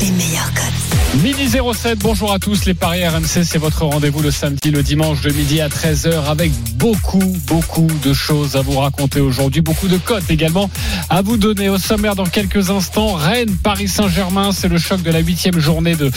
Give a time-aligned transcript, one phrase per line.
[0.00, 1.22] les meilleurs codes.
[1.22, 5.20] Midi 07, bonjour à tous, les Paris RMC, c'est votre rendez-vous le samedi, le dimanche
[5.20, 9.98] de midi à 13h avec beaucoup, beaucoup de choses à vous raconter aujourd'hui, beaucoup de
[9.98, 10.70] cotes également
[11.08, 13.14] à vous donner au sommaire dans quelques instants.
[13.14, 16.10] Rennes, Paris Saint-Germain, c'est le choc de la huitième journée de,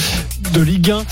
[0.53, 1.03] de Ligue 1.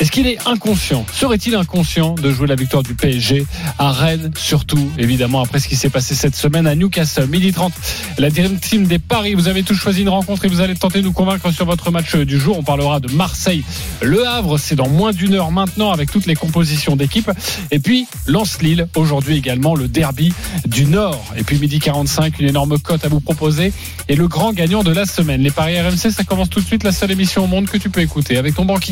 [0.00, 3.44] Est-ce qu'il est inconscient Serait-il inconscient de jouer la victoire du PSG
[3.80, 7.26] à Rennes, surtout évidemment après ce qui s'est passé cette semaine à Newcastle?
[7.26, 7.72] Midi 30,
[8.16, 9.34] la Dream Team des Paris.
[9.34, 11.90] Vous avez tous choisi une rencontre et vous allez tenter de nous convaincre sur votre
[11.90, 12.56] match du jour.
[12.56, 13.64] On parlera de Marseille,
[14.00, 14.56] Le Havre.
[14.56, 17.28] C'est dans moins d'une heure maintenant avec toutes les compositions d'équipe.
[17.72, 20.32] Et puis Lens-Lille aujourd'hui également le derby
[20.64, 21.24] du Nord.
[21.36, 23.72] Et puis midi 45, une énorme cote à vous proposer
[24.08, 25.42] et le grand gagnant de la semaine.
[25.42, 26.84] Les Paris RMC, ça commence tout de suite.
[26.84, 28.87] La seule émission au monde que tu peux écouter avec ton banquier.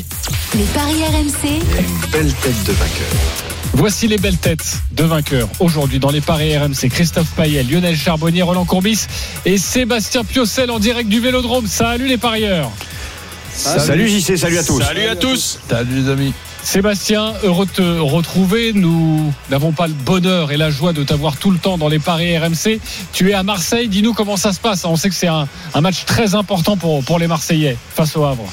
[0.54, 3.08] Les paris RMC, Une belle tête de vainqueur.
[3.72, 6.90] Voici les belles têtes de vainqueurs aujourd'hui dans les paris RMC.
[6.90, 9.06] Christophe Payet, Lionel Charbonnier, Roland Courbis
[9.46, 11.66] et Sébastien Piocel en direct du Vélodrome.
[11.66, 12.70] Salut les parieurs.
[13.54, 14.82] Salut, JC, salut à tous.
[14.82, 15.60] Salut à tous.
[15.68, 16.32] Salut les amis.
[16.62, 18.72] Sébastien, heureux de te retrouver.
[18.74, 22.00] Nous n'avons pas le bonheur et la joie de t'avoir tout le temps dans les
[22.00, 22.80] paris RMC.
[23.14, 23.88] Tu es à Marseille.
[23.88, 24.84] Dis-nous comment ça se passe.
[24.84, 28.24] On sait que c'est un, un match très important pour, pour les Marseillais face au
[28.24, 28.46] Havre.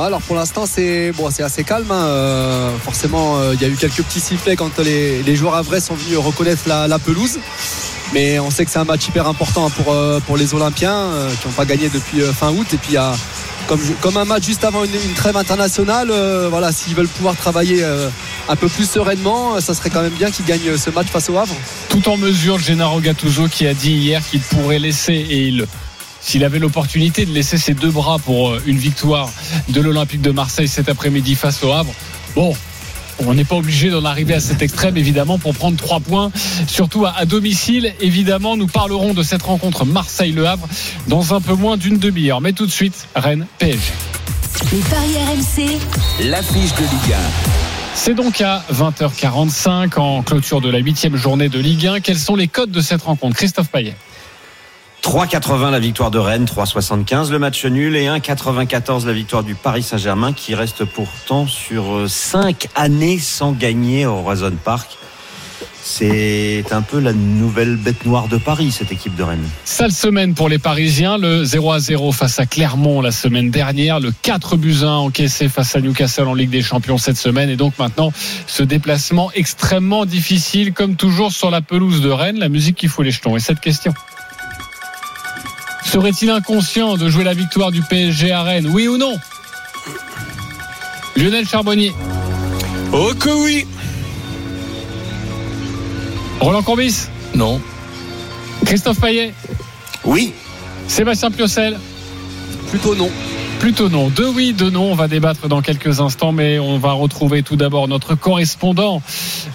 [0.00, 1.90] Alors pour l'instant c'est bon, assez calme.
[1.90, 2.06] hein.
[2.06, 5.80] Euh, forcément, euh, il y a eu quelques petits sifflets quand les, joueurs à vrai
[5.80, 7.38] sont venus reconnaître la, pelouse.
[8.14, 11.46] Mais on sait que c'est un match hyper important pour, euh, pour les Olympiens qui
[11.46, 12.66] n'ont pas gagné depuis fin août.
[12.72, 12.96] Et puis
[14.00, 16.12] comme, un match juste avant une, trêve internationale,
[16.48, 17.84] voilà, s'ils veulent pouvoir travailler
[18.48, 21.36] un peu plus sereinement, ça serait quand même bien qu'ils gagnent ce match face au
[21.36, 21.54] Havre.
[21.88, 25.66] Tout en mesure, Gennaro Gattuso qui a dit hier qu'il pourrait laisser et il
[26.20, 29.30] s'il avait l'opportunité de laisser ses deux bras pour euh, une victoire
[29.68, 31.92] de l'Olympique de Marseille cet après-midi face au Havre,
[32.34, 32.54] bon,
[33.26, 36.30] on n'est pas obligé d'en arriver à cet extrême, évidemment, pour prendre trois points,
[36.66, 37.92] surtout à, à domicile.
[38.00, 40.68] Évidemment, nous parlerons de cette rencontre Marseille-Le Havre
[41.08, 42.40] dans un peu moins d'une demi-heure.
[42.40, 43.80] Mais tout de suite, Rennes PSG.
[44.72, 47.16] les paris RMC, L'affiche de Ligue
[47.94, 52.00] C'est donc à 20h45 en clôture de la huitième journée de Ligue 1.
[52.00, 53.96] Quels sont les codes de cette rencontre Christophe Payet?
[55.08, 59.82] 3,80 la victoire de Rennes, 3,75 le match nul et 1,94 la victoire du Paris
[59.82, 64.98] Saint-Germain qui reste pourtant sur 5 années sans gagner au Roison Park.
[65.82, 69.48] C'est un peu la nouvelle bête noire de Paris, cette équipe de Rennes.
[69.64, 74.00] Sale semaine pour les Parisiens, le 0 à 0 face à Clermont la semaine dernière,
[74.00, 77.56] le 4 buts 1 encaissé face à Newcastle en Ligue des Champions cette semaine et
[77.56, 78.12] donc maintenant
[78.46, 83.06] ce déplacement extrêmement difficile comme toujours sur la pelouse de Rennes, la musique qui fout
[83.06, 83.38] les jetons.
[83.38, 83.94] Et cette question
[85.90, 89.16] Serait-il inconscient de jouer la victoire du PSG à Rennes Oui ou non?
[91.16, 91.94] Lionel Charbonnier,
[92.92, 93.66] Oh que oui.
[96.40, 97.58] Roland Courbis, Non.
[98.66, 99.32] Christophe Payet,
[100.04, 100.34] Oui,
[100.88, 101.78] Sébastien Piocel,
[102.68, 103.10] Plutôt non.
[103.58, 104.08] Plutôt non.
[104.10, 104.92] Deux oui, deux non.
[104.92, 109.00] On va débattre dans quelques instants, mais on va retrouver tout d'abord notre correspondant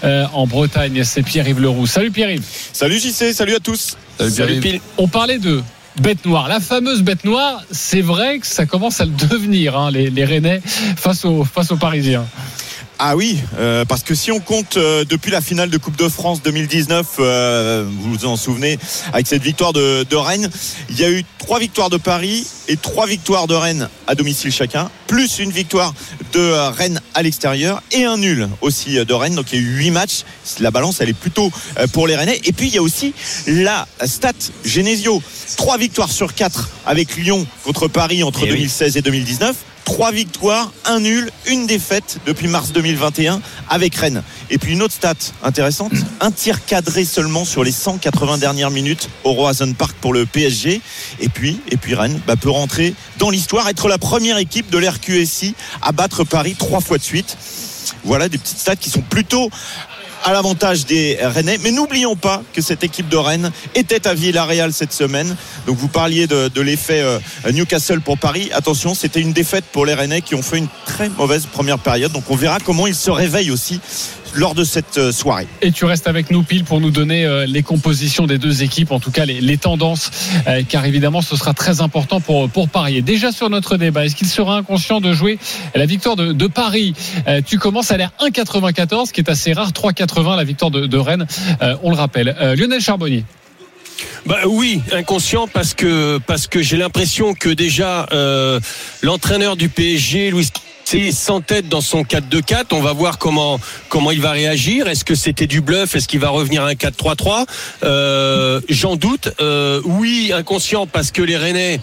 [0.02, 1.86] euh, en Bretagne, c'est Pierre-Yves Leroux.
[1.86, 2.42] Salut Pierre-Yves.
[2.72, 3.96] Salut JC, salut à tous.
[4.18, 4.80] Salut, Pile.
[4.98, 5.62] On parlait de
[6.00, 6.48] bête noire.
[6.48, 10.24] La fameuse bête noire, c'est vrai que ça commence à le devenir, hein, les, les
[10.24, 10.60] Rennais,
[10.96, 12.26] face aux, face aux Parisiens.
[13.00, 16.08] Ah oui, euh, parce que si on compte euh, depuis la finale de Coupe de
[16.08, 18.78] France 2019, euh, vous vous en souvenez,
[19.12, 20.48] avec cette victoire de, de Rennes,
[20.90, 24.52] il y a eu trois victoires de Paris et trois victoires de Rennes à domicile
[24.52, 25.92] chacun, plus une victoire
[26.32, 29.34] de euh, Rennes à l'extérieur et un nul aussi de Rennes.
[29.34, 30.22] Donc il y a eu huit matchs.
[30.60, 31.50] La balance, elle est plutôt
[31.92, 32.40] pour les Rennais.
[32.44, 33.12] Et puis il y a aussi
[33.48, 34.32] la stat
[34.64, 35.20] Genesio,
[35.56, 38.58] trois victoires sur quatre avec Lyon contre Paris entre Eh oui.
[38.58, 39.56] 2016 et 2019.
[39.84, 44.22] Trois victoires, un nul, une défaite depuis mars 2021 avec Rennes.
[44.50, 49.08] Et puis une autre stat intéressante, un tir cadré seulement sur les 180 dernières minutes
[49.24, 50.80] au Roazhon Park pour le PSG.
[51.20, 54.78] Et puis, et puis Rennes bah, peut rentrer dans l'histoire, être la première équipe de
[54.78, 57.36] l'RQSI à battre Paris trois fois de suite.
[58.04, 59.50] Voilà des petites stats qui sont plutôt
[60.24, 61.58] à l'avantage des Rennais.
[61.62, 65.36] Mais n'oublions pas que cette équipe de Rennes était à Villarreal cette semaine.
[65.66, 67.18] Donc vous parliez de, l'effet euh,
[67.52, 68.50] Newcastle pour Paris.
[68.52, 72.10] Attention, c'était une défaite pour les Rennais qui ont fait une très mauvaise première période.
[72.10, 73.80] Donc on verra comment ils se réveillent aussi
[74.34, 75.46] lors de cette euh, soirée.
[75.62, 78.90] Et tu restes avec nous pile pour nous donner euh, les compositions des deux équipes,
[78.92, 80.10] en tout cas les, les tendances,
[80.46, 83.02] euh, car évidemment ce sera très important pour, pour parier.
[83.02, 85.38] Déjà sur notre débat, est-ce qu'il sera inconscient de jouer
[85.74, 86.94] la victoire de, de Paris?
[87.46, 91.26] Tu commences à l'air 1,94, qui est assez rare, 3,80 la victoire de, de Rennes,
[91.82, 92.36] on le rappelle.
[92.56, 93.24] Lionel Charbonnier.
[94.26, 98.58] Bah oui, inconscient parce que parce que j'ai l'impression que déjà euh,
[99.02, 100.48] l'entraîneur du PSG, Louis
[100.84, 102.66] c'est sans tête dans son 4-2-4.
[102.72, 103.58] On va voir comment
[103.88, 104.88] comment il va réagir.
[104.88, 105.94] Est-ce que c'était du bluff?
[105.96, 107.46] Est-ce qu'il va revenir à un 4-3-3
[107.82, 109.30] euh, J'en doute.
[109.40, 111.80] Euh, oui, inconscient parce que les Rennais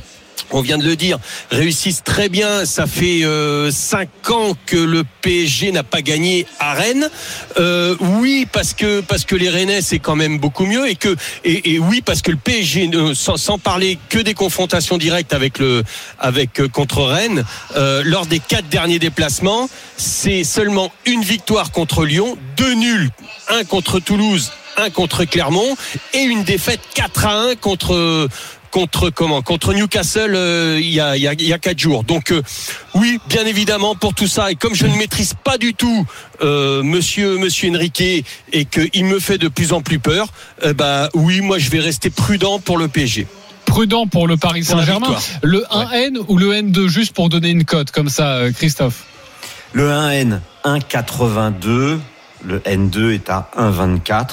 [0.52, 1.18] on vient de le dire,
[1.50, 2.66] réussissent très bien.
[2.66, 7.10] Ça fait euh, cinq ans que le PSG n'a pas gagné à Rennes.
[7.58, 11.16] Euh, oui, parce que parce que les Rennais c'est quand même beaucoup mieux et que
[11.44, 15.60] et, oui parce que le PSG, euh, sans, sans, parler que des confrontations directes avec
[15.60, 15.84] le
[16.20, 17.44] avec euh, contre Rennes,
[18.04, 23.10] lors des quatre derniers déplacements, c'est seulement une victoire contre Lyon, deux nuls,
[23.50, 25.76] un contre Toulouse, un contre Clermont
[26.14, 28.30] et une défaite 4 à 1 contre
[28.72, 31.80] contre comment contre Newcastle euh, il, y a, il, y a, il y a quatre
[31.80, 32.04] jours.
[32.04, 32.42] Donc euh,
[32.96, 36.06] oui, bien évidemment pour tout ça et comme je ne maîtrise pas du tout
[36.42, 38.02] euh, Monsieur Monsieur Enrique
[38.54, 40.30] et qu'il me fait de plus en plus peur,
[40.76, 43.28] bah oui, moi je vais rester prudent pour le PSG
[43.66, 45.16] prudent pour le Paris Saint-Germain.
[45.44, 46.26] Le 1N ouais.
[46.28, 49.06] ou le N2 juste pour donner une cote comme ça, Christophe
[49.72, 52.00] Le 1N 1,82.
[52.44, 54.28] Le N2 est à 1,24.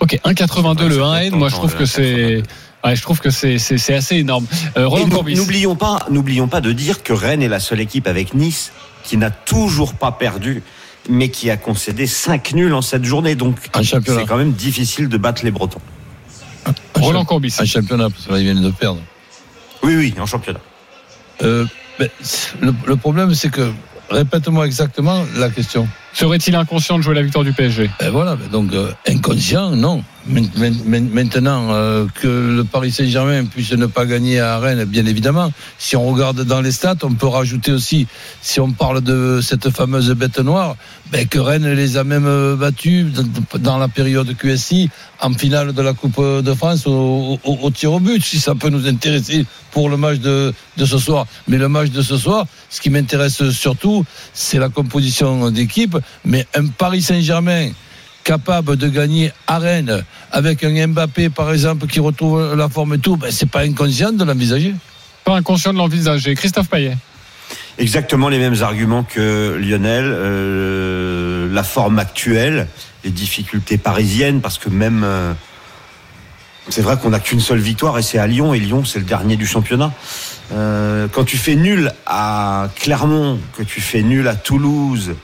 [0.00, 1.30] Ok, 1,82 le 1N.
[1.30, 2.42] Moi, je trouve que c'est.
[2.84, 4.46] Ouais, je trouve que c'est c'est assez énorme.
[4.76, 4.88] Euh,
[5.34, 8.72] n'oublions pas, n'oublions pas de dire que Rennes est la seule équipe avec Nice
[9.04, 10.62] qui n'a toujours pas perdu,
[11.08, 13.34] mais qui a concédé 5 nuls en cette journée.
[13.34, 15.80] Donc c'est quand même difficile de battre les Bretons.
[16.66, 17.54] Un Roland Courbis.
[17.58, 19.00] Un championnat, parce qu'ils viennent de perdre.
[19.82, 20.60] Oui, oui, en championnat.
[21.42, 21.64] Euh,
[21.98, 23.72] le, le problème, c'est que
[24.10, 25.86] Répète-moi exactement la question.
[26.12, 30.02] Serait-il inconscient de jouer la victoire du PSG Et Voilà, donc euh, inconscient, non.
[30.26, 35.50] Maintenant euh, que le Paris Saint-Germain puisse ne pas gagner à Rennes, bien évidemment.
[35.78, 38.06] Si on regarde dans les stats, on peut rajouter aussi,
[38.42, 40.76] si on parle de cette fameuse bête noire,
[41.10, 43.06] ben, que Rennes les a même battus
[43.58, 44.90] dans la période QSI
[45.20, 47.38] en finale de la Coupe de France au,
[47.74, 51.26] tir au but, si ça peut nous intéresser pour le match de ce soir.
[51.46, 55.97] Mais le match de ce soir, ce qui m'intéresse surtout, c'est la composition d'équipe.
[56.24, 57.70] Mais un Paris Saint-Germain
[58.24, 62.98] capable de gagner à Rennes avec un Mbappé par exemple qui retrouve la forme et
[62.98, 64.74] tout, ben c'est pas inconscient de l'envisager.
[65.24, 66.34] Pas inconscient de l'envisager.
[66.34, 66.96] Christophe Payet.
[67.78, 70.04] Exactement les mêmes arguments que Lionel.
[70.06, 71.18] Euh,
[71.52, 72.68] la forme actuelle,
[73.04, 75.32] les difficultés parisiennes, parce que même euh,
[76.68, 79.04] c'est vrai qu'on n'a qu'une seule victoire et c'est à Lyon et Lyon c'est le
[79.04, 79.92] dernier du championnat.
[80.52, 85.14] Euh, quand tu fais nul à Clermont, que tu fais nul à Toulouse,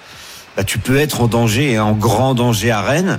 [0.56, 3.18] bah, tu peux être en danger et en grand danger à Rennes.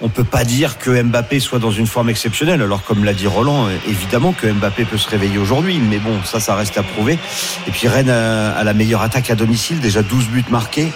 [0.00, 2.60] On peut pas dire que Mbappé soit dans une forme exceptionnelle.
[2.60, 6.40] Alors comme l'a dit Roland, évidemment que Mbappé peut se réveiller aujourd'hui, mais bon, ça,
[6.40, 7.18] ça reste à prouver.
[7.66, 10.92] Et puis Rennes a, la meilleure attaque à domicile, déjà 12 buts marqués.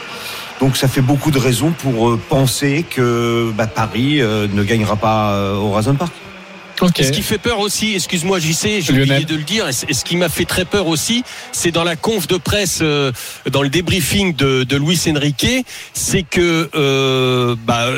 [0.60, 5.30] Donc ça fait beaucoup de raisons pour penser que bah, Paris euh, ne gagnera pas
[5.30, 6.12] euh, au Horizon Park.
[6.80, 7.04] Okay.
[7.04, 10.04] Ce qui fait peur aussi, excuse-moi, j'y sais, j'ai oublié de le dire, et ce
[10.04, 13.10] qui m'a fait très peur aussi, c'est dans la conf de presse, euh,
[13.50, 15.46] dans le débriefing de, de Luis Enrique,
[15.92, 17.88] c'est que, euh, bah,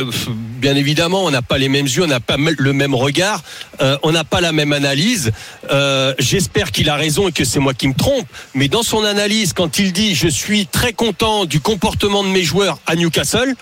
[0.60, 3.42] bien évidemment, on n'a pas les mêmes yeux, on n'a pas le même regard,
[3.82, 5.30] euh, on n'a pas la même analyse.
[5.70, 9.04] Euh, J'espère qu'il a raison et que c'est moi qui me trompe, mais dans son
[9.04, 13.54] analyse, quand il dit je suis très content du comportement de mes joueurs à Newcastle,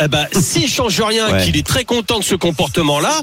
[0.00, 1.44] eh ben, s'il change rien, ouais.
[1.44, 3.20] qu'il est très content de ce comportement-là,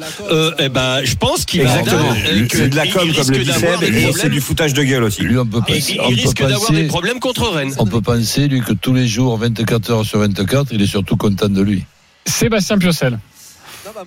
[0.59, 2.13] eh ben, je pense qu'il Exactement.
[2.51, 5.21] C'est de la com, comme le dit Seb, et c'est du foutage de gueule aussi.
[5.21, 7.73] Lui, on peut penser, il, il risque d'avoir des problèmes contre Rennes.
[7.77, 11.17] On peut penser, lui, que tous les jours, 24 heures sur 24, il est surtout
[11.17, 11.83] content de lui.
[12.25, 13.19] Sébastien Piocel.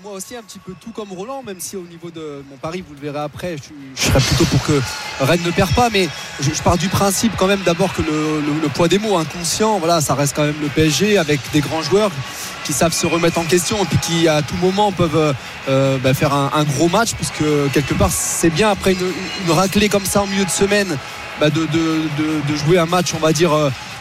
[0.03, 2.83] Moi aussi, un petit peu tout comme Roland, même si au niveau de mon pari,
[2.87, 4.81] vous le verrez après, je, je serais plutôt pour que
[5.21, 5.91] Rennes ne perd pas.
[5.91, 6.09] Mais
[6.41, 10.15] je, pars du principe quand même d'abord que le, poids des mots inconscient, voilà, ça
[10.15, 12.11] reste quand même le PSG avec des grands joueurs
[12.65, 15.35] qui savent se remettre en question et puis qui à tout moment peuvent
[15.69, 20.07] euh, bah, faire un, gros match puisque quelque part c'est bien après une, raclée comme
[20.07, 20.97] ça en milieu de semaine
[21.41, 23.53] bah, de, jouer un match on va dire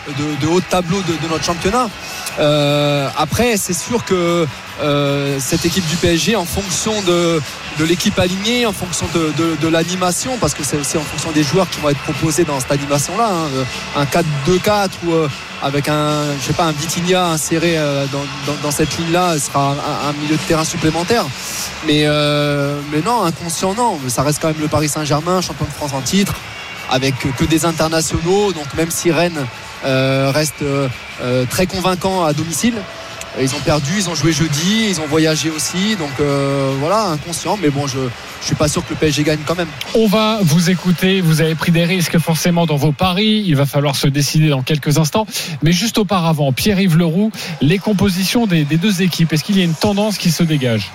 [0.08, 1.90] de, haut tableau de, notre championnat
[2.40, 4.48] euh, après c'est sûr que
[4.82, 7.40] euh, cette équipe du PSG en fonction de,
[7.80, 11.80] l'équipe alignée, en fonction de, l'animation, parce que c'est aussi en fonction des joueurs qui
[11.80, 13.30] vont être proposés dans cette animation-là.
[13.30, 15.28] Hein, un 4-2-4 ou euh,
[15.62, 18.06] avec un, je sais pas, un Vitinha inséré euh,
[18.64, 19.76] dans, cette ligne-là, sera
[20.08, 21.26] un, milieu de terrain supplémentaire.
[21.86, 24.00] Mais, euh, mais non, inconscient, non.
[24.08, 26.36] Ça reste quand même le Paris Saint-Germain, champion de France en titre,
[26.94, 28.54] avec que des internationaux.
[28.54, 29.46] Donc même si Rennes
[29.84, 30.64] reste
[31.50, 32.76] très convaincant à domicile,
[33.42, 35.96] ils ont perdu, ils ont joué jeudi, ils ont voyagé aussi.
[35.96, 37.58] Donc euh, voilà, inconscient.
[37.62, 38.10] Mais bon, je ne
[38.42, 39.68] suis pas sûr que le PSG gagne quand même.
[39.96, 41.22] On va vous écouter.
[41.22, 43.44] Vous avez pris des risques forcément dans vos paris.
[43.46, 45.26] Il va falloir se décider dans quelques instants.
[45.64, 47.32] Mais juste auparavant, Pierre-Yves Leroux,
[47.62, 50.92] les compositions des, des deux équipes, est-ce qu'il y a une tendance qui se dégage?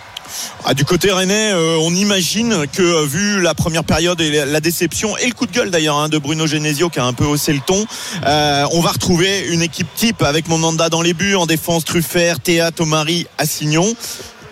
[0.64, 4.60] Ah, du côté rennais, euh, on imagine que euh, vu la première période et la,
[4.60, 7.24] déception et le coup de gueule d'ailleurs hein, de Bruno Genesio qui a un peu
[7.24, 7.86] haussé le ton,
[8.26, 12.40] euh, on va retrouver une équipe type avec Monanda dans les buts, en défense Truffert,
[12.40, 13.94] Théa, Tomari, Assignon.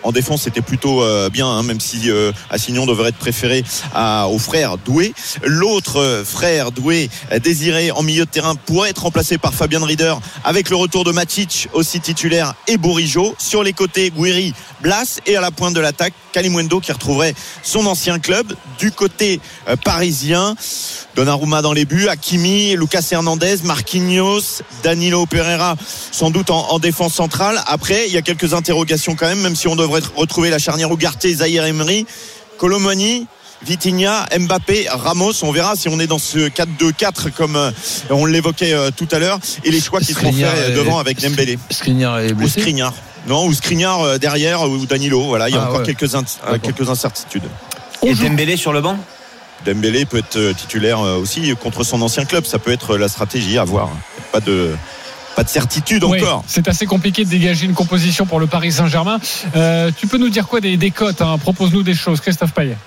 [0.03, 3.63] En défense, c'était plutôt euh, bien, hein, même si euh, Assignon devrait être préféré
[4.29, 5.13] au frère Doué.
[5.43, 7.09] L'autre euh, frère Doué,
[7.41, 10.13] désiré en milieu de terrain, pourrait être remplacé par Fabien Rieder
[10.43, 13.35] avec le retour de Matic, aussi titulaire, et Bourigeau.
[13.37, 17.87] Sur les côtés, Guiri, Blas et à la pointe de l'attaque, Kalimwendo qui retrouverait son
[17.87, 18.53] ancien club.
[18.77, 20.53] Du côté euh, parisien,
[21.15, 25.75] Donnarumma dans les buts, Hakimi, Lucas Hernandez, Marquinhos, Danilo Pereira
[26.11, 27.59] sans doute en, en défense centrale.
[27.65, 30.91] Après, il y a quelques interrogations quand même, même si on devrait retrouver la charnière
[30.91, 32.05] Ougarté, Zahir Emery,
[32.59, 33.25] Colomani.
[33.65, 37.71] Vitinha, Mbappé, Ramos, on verra si on est dans ce 4-2-4 comme euh,
[38.11, 41.57] on l'évoquait euh, tout à l'heure et les choix qui seront faits devant avec Dembélé
[41.71, 42.61] Skriniar est ou blessé.
[42.61, 42.93] Skriniar.
[43.27, 45.85] Non, ou Skriniar euh, derrière ou Danilo, voilà, il y a Ah, encore ouais.
[45.93, 47.43] quelques, in- euh, quelques incertitudes.
[48.03, 48.97] Et Dembélé sur le banc?
[49.65, 52.45] Dembélé peut être euh, titulaire aussi contre son ancien club.
[52.45, 53.89] Ça peut être la stratégie à voir.
[54.31, 54.75] Pas de,
[55.35, 56.43] pas de certitude Oui, encore.
[56.47, 59.19] c'est assez compliqué de dégager une composition pour le Paris Saint-Germain.
[59.55, 61.37] Euh, tu peux nous dire quoi des, des cotes hein?
[61.37, 62.77] Propose-nous des choses, Christophe Payet.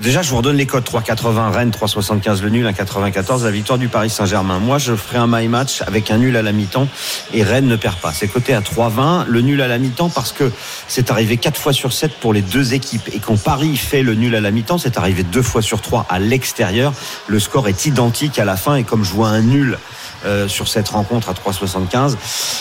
[0.00, 3.86] Déjà, je vous redonne les codes 3,80 Rennes, 3,75 le nul, 1,94 la victoire du
[3.86, 4.58] Paris Saint-Germain.
[4.58, 6.88] Moi, je ferai un my match avec un nul à la mi-temps
[7.32, 8.12] et Rennes ne perd pas.
[8.12, 10.50] C'est coté à 3,20 le nul à la mi-temps parce que
[10.88, 14.14] c'est arrivé 4 fois sur 7 pour les deux équipes et quand Paris fait le
[14.14, 16.92] nul à la mi-temps, c'est arrivé deux fois sur 3 à l'extérieur.
[17.28, 19.78] Le score est identique à la fin et comme je vois un nul
[20.24, 22.16] euh, sur cette rencontre à 3,75.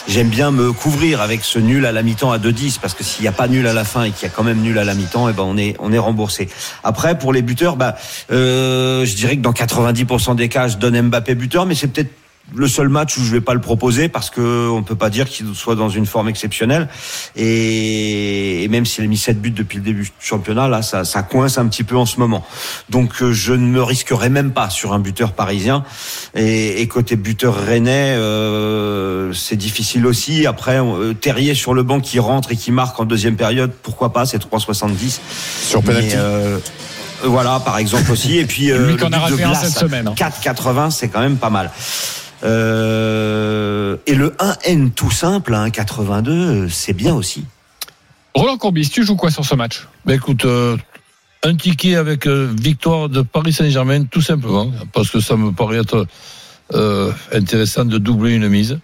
[0.07, 3.21] J'aime bien me couvrir avec ce nul à la mi-temps à 2,10 parce que s'il
[3.21, 4.83] n'y a pas nul à la fin et qu'il y a quand même nul à
[4.83, 6.49] la mi-temps, eh ben on est on est remboursé.
[6.83, 7.95] Après pour les buteurs, bah
[8.31, 12.11] euh, je dirais que dans 90% des cas, je donne Mbappé buteur, mais c'est peut-être
[12.53, 15.29] le seul match où je vais pas le proposer parce que on peut pas dire
[15.29, 16.89] qu'il soit dans une forme exceptionnelle
[17.35, 21.05] et, et même s'il a mis 7 buts depuis le début du championnat là ça,
[21.05, 22.45] ça coince un petit peu en ce moment
[22.89, 25.83] donc euh, je ne me risquerai même pas sur un buteur parisien
[26.35, 32.01] et, et côté buteur rennais euh, c'est difficile aussi après euh, Terrier sur le banc
[32.01, 35.19] qui rentre et qui marque en deuxième période pourquoi pas c'est 3,70
[35.65, 36.07] Sur penalty.
[36.07, 36.59] Mais, euh,
[37.23, 38.37] voilà, par exemple aussi.
[38.37, 40.07] Et puis, euh, Lui le qui en a but de raté un Blas, cette semaine,
[40.07, 40.15] hein.
[40.17, 41.71] 4,80, c'est quand même pas mal.
[42.43, 47.45] Euh, et le 1N tout simple, à 1,82, c'est bien aussi.
[48.35, 49.87] Roland Courbis, tu joues quoi sur ce match?
[50.05, 50.75] Ben écoute, euh,
[51.43, 55.77] un ticket avec euh, victoire de Paris Saint-Germain, tout simplement, parce que ça me paraît
[55.77, 56.07] être
[56.73, 58.79] euh, intéressant de doubler une mise.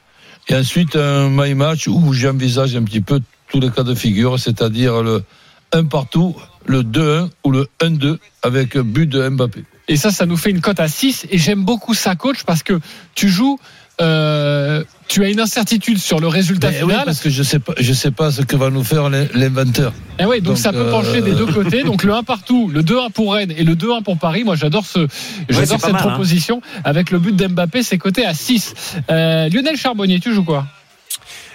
[0.47, 4.39] Et ensuite, un my match où j'envisage un petit peu tous les cas de figure,
[4.39, 5.23] c'est-à-dire le
[5.71, 6.35] 1 partout,
[6.65, 9.63] le 2-1 ou le 1-2 avec but de Mbappé.
[9.89, 11.25] Et ça, ça nous fait une cote à 6.
[11.31, 12.79] Et j'aime beaucoup ça, coach, parce que
[13.15, 13.59] tu joues,
[14.01, 17.05] euh, tu as une incertitude sur le résultat Ben oui, final.
[17.05, 19.91] parce que je sais pas, je sais pas ce que va nous faire l'in- l'inventeur.
[20.19, 21.83] Et oui, donc, Donc, ça peut euh, pencher des deux côtés.
[21.83, 24.43] Donc le 1 partout, le 2-1 pour Rennes et le 2-1 pour Paris.
[24.45, 25.07] Moi, j'adore ce,
[25.49, 26.07] j'adore cette mal, hein.
[26.09, 28.73] proposition avec le but d'Mbappé, c'est coté à 6.
[29.09, 30.65] Euh, Lionel Charbonnier, tu joues quoi?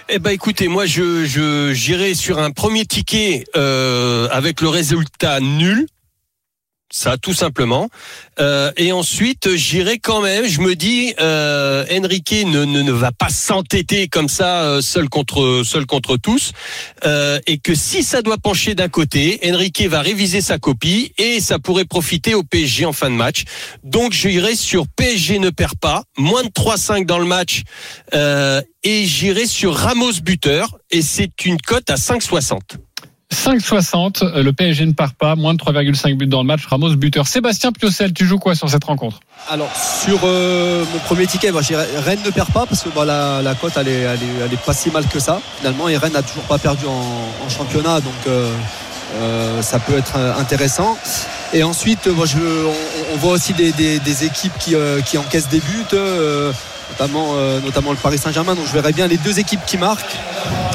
[0.07, 5.39] Eh ben écoutez, moi je je j'irai sur un premier ticket euh, avec le résultat
[5.39, 5.87] nul.
[6.95, 7.89] Ça, tout simplement.
[8.39, 10.47] Euh, et ensuite, j'irai quand même.
[10.47, 15.09] Je me dis, euh, Enrique ne, ne, ne va pas s'entêter comme ça, euh, seul
[15.09, 16.53] contre seul contre tous,
[17.03, 21.41] euh, et que si ça doit pencher d'un côté, Enrique va réviser sa copie et
[21.41, 23.43] ça pourrait profiter au PSG en fin de match.
[23.83, 27.63] Donc, j'irai sur PSG ne perd pas, moins de 3-5 dans le match,
[28.13, 32.77] et j'irai sur Ramos buteur, et c'est une cote à 5,60.
[33.33, 34.23] 5,60.
[34.23, 35.35] euh, Le PSG ne part pas.
[35.35, 36.65] Moins de 3,5 buts dans le match.
[36.67, 37.27] Ramos buteur.
[37.27, 39.19] Sébastien Piocel, tu joues quoi sur cette rencontre?
[39.47, 43.87] Alors sur euh, mon premier ticket, Rennes ne perd pas parce que la, cote elle
[43.89, 48.01] est, pas si mal que ça finalement et Rennes n'a toujours pas perdu en, championnat
[48.01, 48.51] donc euh,
[49.17, 50.97] euh, ça peut être intéressant.
[51.53, 54.75] Et ensuite, on, voit aussi des, équipes qui,
[55.17, 55.85] encaissent des buts,
[56.89, 58.55] notamment, notamment le Paris Saint-Germain.
[58.55, 60.17] Donc je verrais bien les deux équipes qui marquent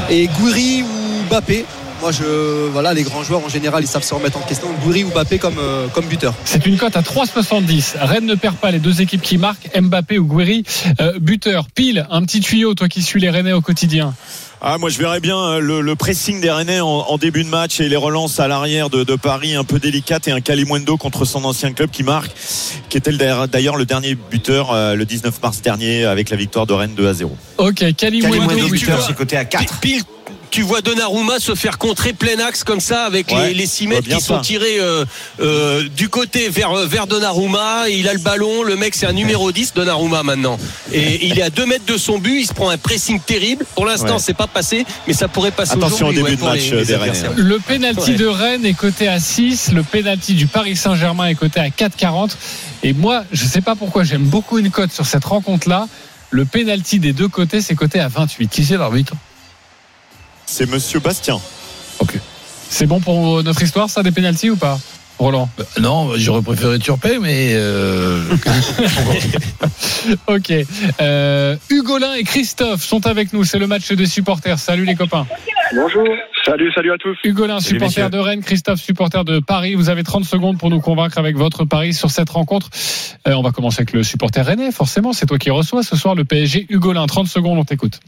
[0.08, 1.66] et Gouiri ou Mbappé.
[2.00, 4.68] Moi, je, voilà, les grands joueurs en général, ils savent se remettre en question.
[4.82, 6.32] Gouiri ou Mbappé comme, euh, comme buteur.
[6.46, 7.96] C'est une cote à 3,70.
[8.00, 9.68] Rennes ne perd pas les deux équipes qui marquent.
[9.78, 10.64] Mbappé ou Guiri.
[11.00, 11.66] Euh, buteur.
[11.74, 14.14] Pile, un petit tuyau, toi qui suis les Rennais au quotidien.
[14.62, 17.48] Ah, moi, je verrais bien euh, le, le pressing des Rennais en, en début de
[17.48, 20.96] match et les relances à l'arrière de, de Paris un peu délicates et un Kalimundo
[20.96, 22.30] contre son ancien club qui marque,
[22.88, 26.66] qui était le- d'ailleurs le dernier buteur euh, le 19 mars dernier avec la victoire
[26.66, 27.34] de Rennes 2 à 0.
[27.58, 29.02] Ok, Kalimundo Kalimundo buteur.
[29.06, 29.80] c'est coté à 4.
[29.80, 30.02] Pile,
[30.50, 33.84] tu vois Donnarumma se faire contrer plein axe comme ça avec Ouais, les, les 6
[33.84, 35.04] je mètres qui sont tirés euh,
[35.40, 37.88] euh, du côté vers, vers Donnarumma.
[37.88, 38.62] Il a le ballon.
[38.62, 40.58] Le mec, c'est un numéro 10, Donnarumma maintenant.
[40.92, 42.40] Et il est à 2 mètres de son but.
[42.40, 43.64] Il se prend un pressing terrible.
[43.74, 44.18] Pour l'instant, Ouais.
[44.20, 46.80] c'est pas passé, mais ça pourrait passer Attention au début ouais, de match, les- euh,
[46.80, 47.02] les des Rennes.
[47.10, 47.32] adversaires.
[47.36, 48.16] Le penalty Ouais.
[48.16, 52.36] de Rennes est coté à 6, le penalty du Paris Saint-Germain est coté à 4,40.
[52.82, 55.86] Et moi, je sais pas pourquoi j'aime beaucoup une cote sur cette rencontre-là.
[56.30, 58.48] Le penalty des deux côtés, c'est coté à 28.
[58.48, 59.14] Qui c'est l'arbitre?
[60.52, 61.38] C'est Monsieur Bastien.
[62.68, 64.80] C'est bon pour notre histoire, ça, des penalties ou pas
[65.16, 65.48] Roland?
[65.56, 68.20] Ben, Non, j'aurais préféré Turpin, mais euh,
[70.26, 70.52] Ok.
[71.00, 73.44] Euh, Hugolin et Christophe sont avec nous.
[73.44, 74.58] C'est le match des supporters.
[74.58, 75.24] Salut les copains.
[75.72, 76.08] Bonjour.
[76.44, 77.16] Salut, salut à tous.
[77.22, 79.76] Hugolin, supporter de Rennes, Christophe, supporter de Paris.
[79.76, 82.70] Vous avez 30 secondes pour nous convaincre avec votre pari sur cette rencontre.
[83.28, 85.12] Euh, on va commencer avec le supporter rennais, forcément.
[85.12, 86.66] C'est toi qui reçois ce soir le PSG.
[86.70, 88.00] Hugolin, 30 secondes, on t'écoute.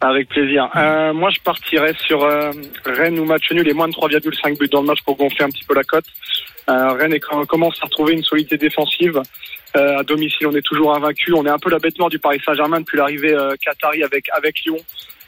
[0.00, 0.68] Avec plaisir.
[0.76, 2.50] Euh, moi, je partirais sur euh,
[2.84, 5.48] Rennes ou match nul et moins de 3,5 buts dans le match pour gonfler un
[5.48, 6.04] petit peu la cote.
[6.68, 9.20] Euh, Rennes est- commence à retrouver une solidité défensive.
[9.76, 11.32] Euh, à domicile, on est toujours invaincu.
[11.32, 14.26] On est un peu la bête noire du Paris Saint-Germain depuis l'arrivée euh, qatari avec
[14.34, 14.76] avec Lyon.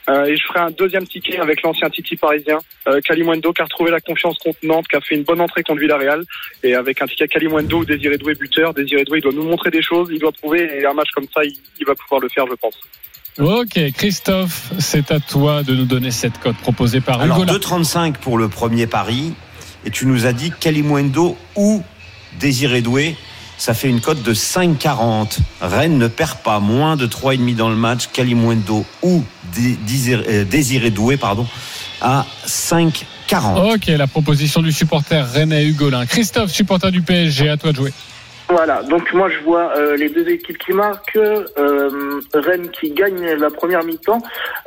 [0.09, 2.57] Euh, et je ferai un deuxième ticket avec l'ancien Titi parisien,
[2.87, 5.61] euh, Kalimundo, qui a retrouvé la confiance contre Nantes, qui a fait une bonne entrée
[5.61, 6.23] contre Villarreal.
[6.63, 9.69] Et avec un ticket Kalimundo ou Désiré Doué buteur, Désiré Doué il doit nous montrer
[9.71, 10.79] des choses, il doit prouver.
[10.79, 12.79] Et un match comme ça, il, il va pouvoir le faire, je pense.
[13.39, 17.57] Ok, Christophe, c'est à toi de nous donner cette cote proposée par Alors Hugolin.
[17.57, 19.33] 2,35 pour le premier pari.
[19.85, 21.81] Et tu nous as dit Kalimundo ou
[22.37, 23.15] Désiré Doué.
[23.57, 25.37] Ça fait une cote de 5,40.
[25.61, 28.09] Rennes ne perd pas moins de 3,5 dans le match.
[28.11, 31.47] Kalimundo ou Désiré euh, Désiré Doué pardon,
[32.01, 33.75] à 5,40.
[33.75, 36.05] Ok, la proposition du supporter rennais Hugolin.
[36.05, 37.93] Christophe, supporter du PSG, à toi de jouer.
[38.51, 43.23] Voilà, donc moi je vois euh, les deux équipes qui marquent, euh, Rennes qui gagne
[43.35, 44.21] la première mi-temps,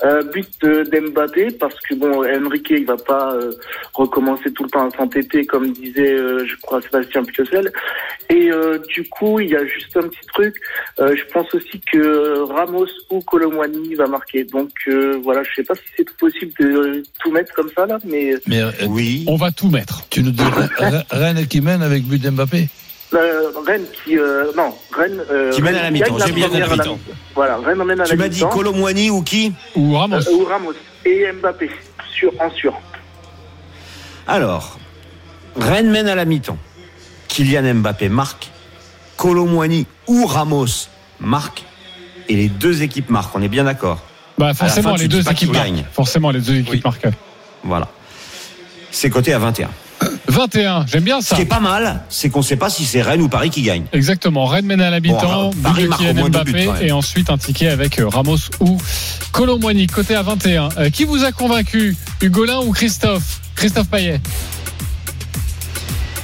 [0.05, 3.51] euh, but d'Mbappé parce que bon Enrique il va pas euh,
[3.95, 7.73] recommencer tout le temps à s'entêter comme disait euh, je crois Sébastien Piocel
[8.31, 10.55] et euh, du coup il y a juste un petit truc,
[11.01, 15.65] euh, je pense aussi que Ramos ou Colomwani va marquer donc euh, voilà je sais
[15.65, 19.25] pas si c'est possible de tout mettre comme ça là mais mais euh, Oui.
[19.27, 20.07] On va tout mettre.
[20.09, 20.43] tu nous dis
[20.79, 22.69] Rennes- Rennes qui mène avec but d'Mbappé.
[23.15, 26.49] Euh, Rennes qui euh, non Rennes euh, Qui mène Rennes à la mi-temps, j'ai bien
[26.49, 26.97] première à la mi-temps.
[26.97, 27.15] mi-temps.
[27.35, 28.49] voilà Rennes emmène à Tu la m'as dit mi-temps.
[28.57, 30.17] Colomwani ou qui Ou Ramos.
[30.29, 30.73] Euh, ou Ramos
[31.05, 31.71] et Mbappé
[32.15, 32.75] sur en sûr.
[34.27, 34.79] Alors,
[35.57, 36.59] Rennes mène à la mi-temps.
[37.29, 38.51] Kylian Mbappé marque.
[39.17, 40.89] Colomwani ou Ramos
[41.21, 41.65] marque.
[42.29, 43.35] Et les deux équipes marquent.
[43.35, 44.01] On est bien d'accord.
[44.39, 45.85] Bah, forcément, fin, tu les deux équipes marquent.
[45.93, 46.81] Forcément, les deux équipes Oui.
[46.85, 47.09] marquent.
[47.65, 47.89] Voilà.
[48.91, 49.69] C'est coté à 21.
[50.33, 51.37] 21, j'aime bien Ce ça.
[51.37, 53.63] qui est pas mal, c'est qu'on ne sait pas si c'est Rennes ou Paris qui
[53.63, 53.85] gagne.
[53.93, 54.47] Exactement.
[54.47, 57.69] Rennes mène à l'habitant, Bon, Paris marque au moins Mbappé buts, et ensuite un ticket
[57.69, 58.79] avec euh, Ramos ou
[59.33, 60.69] Colomboigny, côté à 21.
[60.79, 63.41] Euh, qui vous a convaincu Hugolin ou Christophe?
[63.55, 64.21] Christophe Payet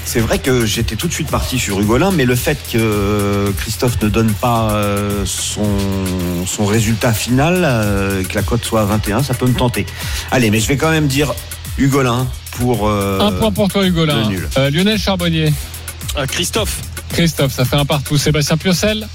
[0.05, 4.01] C'est vrai que j'étais tout de suite parti sur Hugolin, mais le fait que Christophe
[4.03, 5.67] ne donne pas euh, son,
[6.47, 9.85] son résultat final, euh, que la cote soit à 21, ça peut me tenter.
[10.31, 11.35] Allez, mais je vais quand même dire
[11.79, 12.89] Hugolin pour.
[12.89, 14.31] euh, Un point pour toi Hugolin.
[14.57, 15.53] Euh, Lionel Charbonnier.
[16.17, 16.81] Ah, Christophe.
[17.11, 18.19] Christophe, ça fait un partout.
[18.19, 19.07] Sébastien Piocel.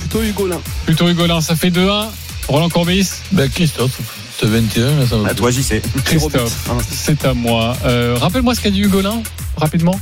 [0.00, 0.60] Plutôt Hugolin.
[0.84, 2.06] Plutôt Hugolin, ça fait 2-1.
[2.48, 3.08] Roland Courbis.
[3.32, 3.98] Ben Christophe,
[4.38, 4.86] c'est 21.
[4.86, 5.28] Là, ça va.
[5.30, 5.82] À toi, j'y sais.
[6.04, 7.76] Christophe, c'est à moi.
[7.84, 9.20] Euh, Rappelle-moi ce qu'a dit Hugolin,
[9.56, 9.98] rapidement.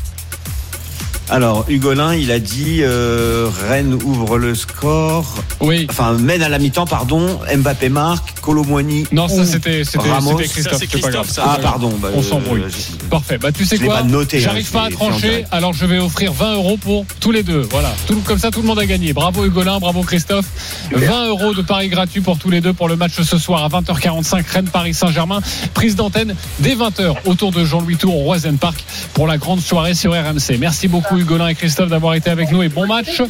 [1.31, 5.37] Alors, Hugolin, il a dit euh, Rennes ouvre le score.
[5.61, 5.87] Oui.
[5.89, 7.41] Enfin, mène à la mi-temps, pardon.
[7.57, 9.07] Mbappé marque, Colomboigny.
[9.11, 10.79] Non, ça c'était Christophe.
[10.79, 10.87] Ça.
[10.87, 11.39] Christophe.
[11.39, 11.91] Ah, pardon.
[11.99, 12.63] bah, On euh, s'embrouille.
[13.09, 13.39] Parfait.
[13.39, 16.77] Bah, tu sais quoi hein, J'arrive pas à trancher, alors je vais offrir 20 euros
[16.77, 17.67] pour tous les deux.
[17.71, 17.95] Voilà.
[18.07, 19.15] Tout, comme ça, tout le monde a gagné.
[19.15, 20.45] Bravo Hugolin, bravo Christophe.
[20.93, 23.69] 20 euros de paris gratuit pour tous les deux pour le match ce soir à
[23.69, 25.41] 20h45 Rennes-Paris Saint-Germain.
[25.73, 29.95] Prise d'antenne dès 20h autour de Jean-Louis Tour au Roisen Park pour la grande soirée
[29.95, 30.59] sur RMC.
[30.59, 33.23] Merci beaucoup Hugolin et Christophe d'avoir été avec nous et bon match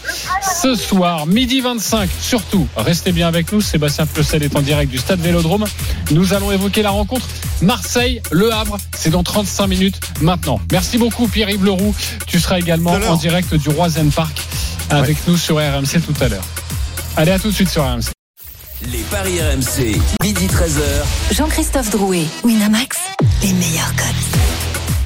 [0.62, 2.10] ce soir, midi 25.
[2.20, 3.60] Surtout, restez bien avec nous.
[3.60, 5.66] Sébastien Plessel est en direct du stade Vélodrome.
[6.12, 7.26] Nous allons évoquer la rencontre
[7.60, 8.78] Marseille-Le Havre.
[8.96, 10.60] C'est dans 35 minutes maintenant.
[10.72, 11.94] Merci beaucoup Pierre-Yves Leroux.
[12.26, 14.40] Tu seras également en direct du Roisen Park
[14.88, 16.44] avec nous sur RMC tout à l'heure.
[17.16, 18.12] Allez, à tout de suite sur RMC.
[18.92, 21.34] Les paris RMC, midi 13h.
[21.34, 22.98] Jean-Christophe Drouet, Winamax,
[23.42, 24.53] les meilleurs codes.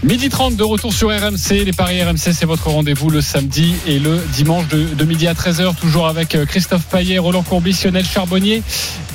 [0.04, 1.64] Midi 30 de retour sur RMC.
[1.64, 5.74] Les paris RMC, c'est votre rendez-vous le samedi et le dimanche de, midi à 13h.
[5.74, 8.62] Toujours avec euh, Christophe Payet, Roland Courbis, Lionel Charbonnier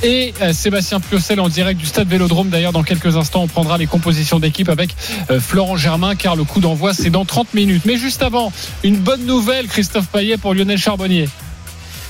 [0.04, 2.50] et euh, Sébastien Piocel en direct du stade Vélodrome.
[2.50, 4.94] D'ailleurs, dans quelques instants, on prendra les compositions d'équipe avec
[5.32, 7.84] euh, Florent Germain car le coup d'envoi, c'est dans 30 minutes.
[7.86, 8.52] Mais juste avant,
[8.84, 11.30] une bonne nouvelle, Christophe Payet pour Lionel Charbonnier.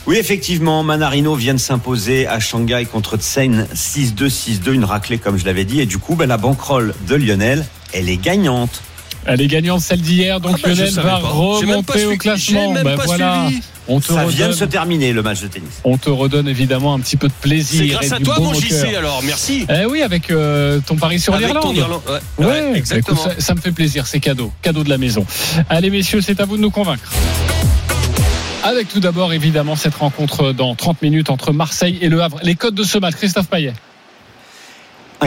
[0.08, 5.38] Oui, effectivement, Manarino vient de s'imposer à Shanghai contre Tsen 6-2, 6-2, une raclée comme
[5.38, 5.80] je l'avais dit.
[5.80, 8.82] Et du coup, ben, la banquerolle de Lionel, elle est gagnante.
[9.26, 11.22] Elle est gagnante celle d'hier, donc Ah bah, Lionel va pas.
[11.60, 12.74] J'ai même pas remonter au classement.
[12.74, 13.48] Ben pas voilà,
[13.88, 15.80] on te Ça vient de se terminer le match de tennis.
[15.86, 17.80] on te redonne évidemment un petit peu de plaisir.
[17.80, 19.00] C'est et grâce à du toi, baume mon JC, cœur.
[19.00, 19.22] alors.
[19.24, 19.66] Merci.
[19.70, 21.74] Eh oui, avec euh, ton pari sur l'Irlande.
[21.78, 21.86] Ouais,
[22.38, 23.18] Ouais, ouais, bah, exactement.
[23.18, 25.26] écoute, ça, ça me fait plaisir, c'est cadeau, cadeau de la maison.
[25.70, 27.10] Allez messieurs, c'est à vous de nous convaincre.
[28.64, 32.40] Avec tout d'abord évidemment cette rencontre dans 30 minutes entre Marseille et Le Havre.
[32.44, 33.74] Les codes de ce match, Christophe Payet.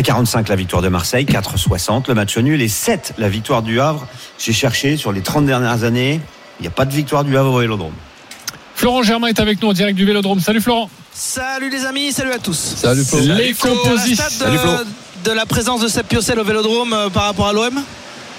[0.02, 4.06] 1,45 la victoire de Marseille, 4,60 le match nul et 7 la victoire du Havre.
[4.38, 6.20] J'ai cherché sur les 30 dernières années,
[6.61, 7.94] il n'y a pas de victoire du Havre au Vélodrome.
[8.74, 10.40] Florent Germain est avec nous en direct du Vélodrome.
[10.40, 10.90] Salut Florent.
[11.14, 12.74] Salut les amis, salut à tous.
[12.76, 13.20] Salut Flo.
[13.20, 14.24] Les compositions.
[15.24, 17.80] de, de la présence de Sepp Piocel au Vélodrome euh, par rapport à l'OM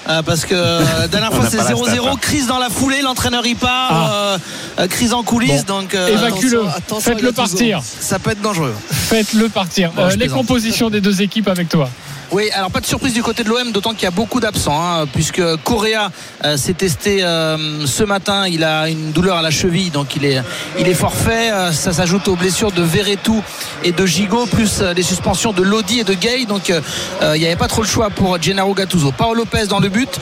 [0.10, 2.16] Euh, parce que euh, la dernière fois c'est pas la 0-0, stat, hein.
[2.22, 4.12] crise dans la foulée, l'entraîneur y part, Ah.
[4.14, 4.38] euh,
[4.80, 5.82] euh, crise en coulisses, Bon.
[5.82, 6.64] donc euh, Évacue-le,
[7.02, 7.82] faites-le partir.
[7.84, 8.74] ça peut être dangereux.
[8.90, 9.92] Faites-le partir.
[9.92, 11.90] Bon, les compositions des deux équipes avec toi.
[12.30, 14.78] Oui, alors pas de surprise du côté de l'OM, d'autant qu'il y a beaucoup d'absents,
[14.78, 16.12] hein, puisque Correa
[16.44, 20.26] euh, s'est testé euh, ce matin, il a une douleur à la cheville, donc il
[20.26, 20.42] est,
[20.78, 21.52] il est forfait.
[21.52, 23.42] Euh, ça s'ajoute aux blessures de Verretou
[23.86, 27.56] et de Gigot, plus les suspensions de Lodi et de Gay, donc il n'y avait
[27.56, 29.14] pas trop le choix pour Gennaro Gattuso.
[29.14, 30.20] Paolo Lopez dans le but,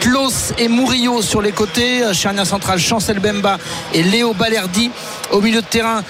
[0.00, 3.56] Klaus et Murillo sur les côtés, charnière centrale Chancel Bemba
[3.94, 4.90] et Léo Balerdi
[5.30, 6.02] au milieu de terrain.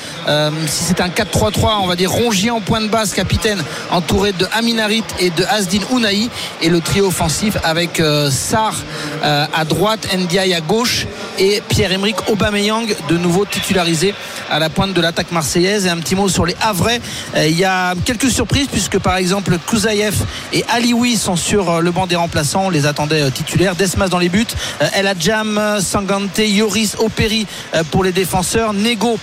[0.66, 4.46] si c'est un 4-3-3, on va dire Rongier en point de base, capitaine, entouré de
[4.52, 6.28] Aminarit et de Asdin Ounaï
[6.62, 8.74] et le trio offensif avec euh, Sarr
[9.22, 11.06] euh, à droite, Ndiaye à gauche
[11.38, 14.14] et Pierre-Emerick Aubameyang de nouveau titularisé
[14.50, 15.86] à la pointe de l'attaque marseillaise.
[15.86, 17.00] Et un petit mot sur les Havrais.
[17.36, 20.14] Euh, il y a quelques surprises puisque par exemple Kouzaïev
[20.52, 22.64] et Alioui sont sur euh, le banc des remplaçants.
[22.66, 23.74] On les attendait euh, titulaires.
[23.74, 24.46] Desmas dans les buts.
[24.94, 28.72] El Adjam, Sangante, Yoris, euh, pour les défenseurs.
[28.72, 29.18] Nego,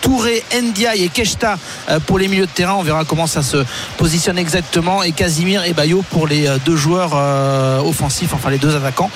[0.00, 1.58] Touré, Ndiaye et Keshta
[2.06, 2.74] pour les milieux de terrain.
[2.74, 3.58] On verra comment ça se
[3.96, 5.02] positionne exactement.
[5.02, 7.14] Et Casimir et Bayo pour les deux joueurs
[7.84, 9.10] offensifs, enfin les deux attaquants.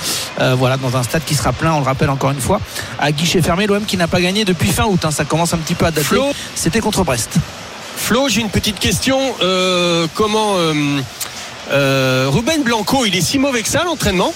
[0.56, 2.60] Voilà, dans un stade qui sera plein, on le rappelle encore une fois,
[2.98, 3.66] à guichet fermé.
[3.66, 5.90] L'OM qui n'a pas gagné depuis fin août, hein, ça commence un petit peu à
[5.90, 6.06] dater.
[6.06, 7.30] Flo C'était contre Brest.
[7.96, 9.18] Flo, j'ai une petite question.
[9.42, 10.74] Euh, comment euh,
[11.72, 14.32] euh, Ruben Blanco, il est si mauvais que ça à l'entraînement?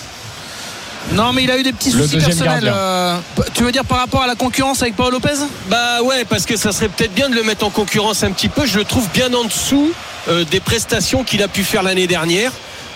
[1.13, 2.73] Non, mais il a eu des petits Le soucis personnels.
[2.75, 3.17] euh,
[3.53, 5.35] tu veux dire par rapport à la concurrence avec Paul Lopez?
[5.69, 8.49] Bah ouais, parce que ça serait peut-être bien de le mettre en concurrence un petit
[8.49, 8.65] peu.
[8.65, 9.93] Je le trouve bien en dessous
[10.29, 12.53] euh, des prestations qu'il a pu faire l'année dernière.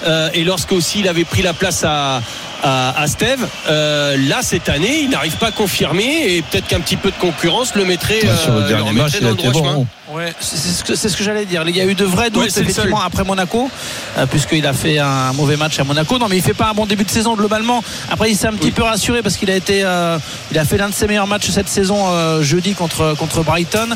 [0.06, 2.20] Euh, et lorsque aussi il avait pris la place à,
[2.62, 6.80] à, à Steve, euh, là cette année il n'arrive pas à confirmer et peut-être qu'un
[6.80, 9.20] petit peu de concurrence le mettrait, Ouais, sur le euh, dernier le match, il a
[9.20, 9.87] dans le droit bon.
[10.10, 11.62] Ouais, c'est ce que, c'est ce que j'allais dire.
[11.66, 13.70] Il y a eu de vrais doutes Ouais, effectivement après Monaco,
[14.16, 16.18] euh, puisqu'il a fait un mauvais match à Monaco.
[16.18, 17.84] Non, mais il fait pas un bon début de saison globalement.
[18.10, 20.18] Après, il s'est un petit peu rassuré parce qu'il a été, euh,
[20.50, 23.88] il a fait l'un de ses meilleurs matchs cette saison euh, jeudi contre contre Brighton.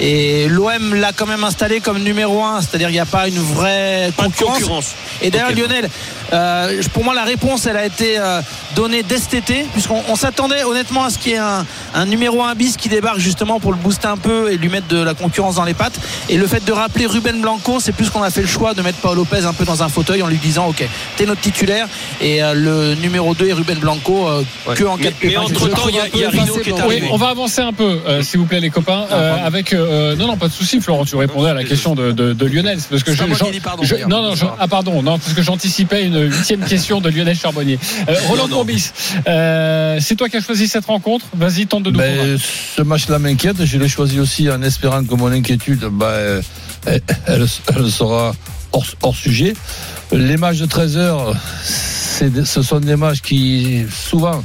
[0.00, 3.38] Et l'OM l'a quand même installé comme numéro un, c'est-à-dire il n'y a pas une
[3.38, 4.94] vraie Pas concurrence.
[5.20, 5.50] Et d'ailleurs.
[5.50, 5.90] Lionel,
[6.92, 8.18] pour moi, la réponse, elle a été
[8.76, 12.06] donnée dès cet été, puisqu'on on s'attendait honnêtement à ce qu'il y ait un, un
[12.06, 15.00] numéro 1 bis qui débarque justement pour le booster un peu et lui mettre de
[15.02, 15.98] la concurrence dans les pattes.
[16.28, 18.82] Et le fait de rappeler Ruben Blanco, c'est plus qu'on a fait le choix de
[18.82, 20.84] mettre Paul Lopez un peu dans un fauteuil en lui disant Ok,
[21.16, 21.88] t'es notre titulaire.
[22.20, 24.74] Et euh, le numéro 2 est Ruben Blanco, euh, Ouais.
[24.74, 25.40] que en Mais- cas de mais pépin.
[25.42, 27.72] entre-temps, il y a- il y a Rino qui est Oui, on va avancer un
[27.72, 29.04] peu, euh, s'il vous plaît, les copains.
[29.10, 31.04] Ah, euh, avec euh, non, non, pas de souci, Florent.
[31.04, 33.82] Tu répondais à la question de, de, de Lionel, c'est parce que je, moi pardon,
[33.82, 37.36] je- non, non, je- ah pardon, non, parce que j'anticipais une huitième question de Lionel
[37.36, 37.78] Charbonnier.
[38.08, 38.59] Euh, Roland Non, non.
[38.60, 38.90] Courbis,
[39.26, 41.24] euh, c'est toi qui as choisi cette rencontre.
[41.34, 41.98] Vas-y, tente de nous.
[41.98, 43.64] Ben, ce match-là m'inquiète.
[43.64, 46.42] Je l'ai choisi aussi en espérant que mon inquiétude, ben, euh,
[46.86, 47.46] elle, elle-
[47.76, 48.34] elle sera
[48.72, 49.54] hors, hors sujet.
[50.12, 51.34] Les matchs de 13 heures,
[51.70, 54.42] ce sont des matchs qui souvent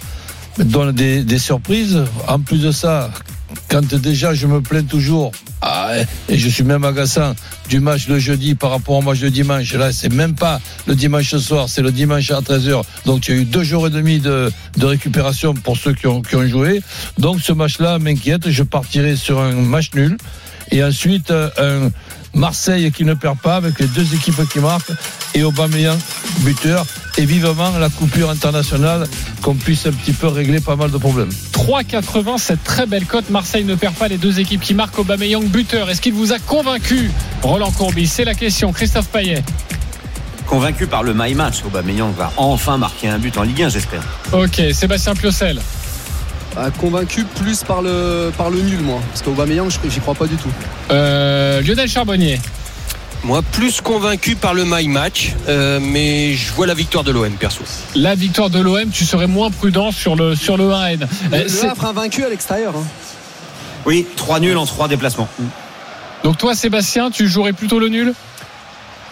[0.60, 2.04] donnent des, des surprises.
[2.28, 3.12] En plus de ça,
[3.70, 5.32] quand déjà je me plains toujours,
[5.88, 7.36] ah, et je suis même agaçant
[7.70, 10.96] du match de jeudi par rapport au match de dimanche, là c'est même pas le
[10.96, 12.84] dimanche soir, c'est le dimanche à 13h.
[13.06, 16.22] Donc il y a eu deux jours et demi de, récupération pour ceux qui ont,
[16.22, 16.82] qui ont joué.
[17.18, 20.18] Donc ce match-là m'inquiète, je partirai sur un match nul.
[20.72, 21.92] Et ensuite euh, un
[22.36, 24.92] Marseille qui ne perd pas avec les deux équipes qui marquent
[25.34, 25.98] et Aubameyang
[26.42, 26.86] buteur
[27.18, 29.08] et vivement la coupure internationale
[29.42, 31.30] qu'on puisse un petit peu régler pas mal de problèmes.
[31.54, 33.30] 3,80, cette très belle cote.
[33.30, 35.90] Marseille ne perd pas les deux équipes qui marquent Aubameyang buteur.
[35.90, 37.10] Est-ce qu'il vous a convaincu,
[37.42, 38.08] Roland Courbis?
[38.08, 38.74] C'est la question.
[38.74, 39.44] Christophe Payet.
[40.46, 44.04] Convaincu par le my match, Aubameyang va enfin marquer un but en Ligue 1, j'espère.
[44.32, 45.60] Ok, Sébastien Piocel.
[46.58, 49.00] Ah, convaincu plus par le, par le nul, moi.
[49.10, 50.50] Parce qu'Aubameyang, j'y crois pas du tout.
[50.92, 52.40] Euh, Lionel Charbonnier.
[53.24, 57.32] Moi, plus convaincu par le my match, euh, mais je vois la victoire de l'OM
[57.34, 57.64] perso.
[57.96, 61.00] La victoire de l'OM, tu serais moins prudent sur le, sur le 1N.
[61.32, 62.74] Le, Euh, le c'est- Havre invaincu à l'extérieur.
[62.78, 62.84] hein.
[63.86, 65.28] Oui, 3 nuls en 3 déplacements.
[66.24, 68.14] Donc toi, Sébastien, tu jouerais plutôt le nul?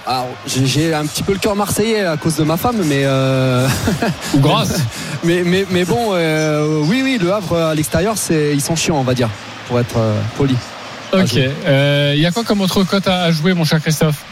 [0.05, 3.03] Alors, j'ai- un petit peu le cœur marseillais à cause de ma femme, mais.
[3.05, 3.67] euh,
[4.33, 4.81] Ou grâce
[5.23, 8.97] mais, mais, mais bon, euh, oui, oui, le Havre à l'extérieur, c'est, ils sont chiants,
[8.97, 9.29] on va dire,
[9.67, 10.55] pour être euh, poli.
[11.13, 11.35] Ok.
[11.35, 14.23] Il y a quoi comme autre cote à, à jouer, mon cher Christophe?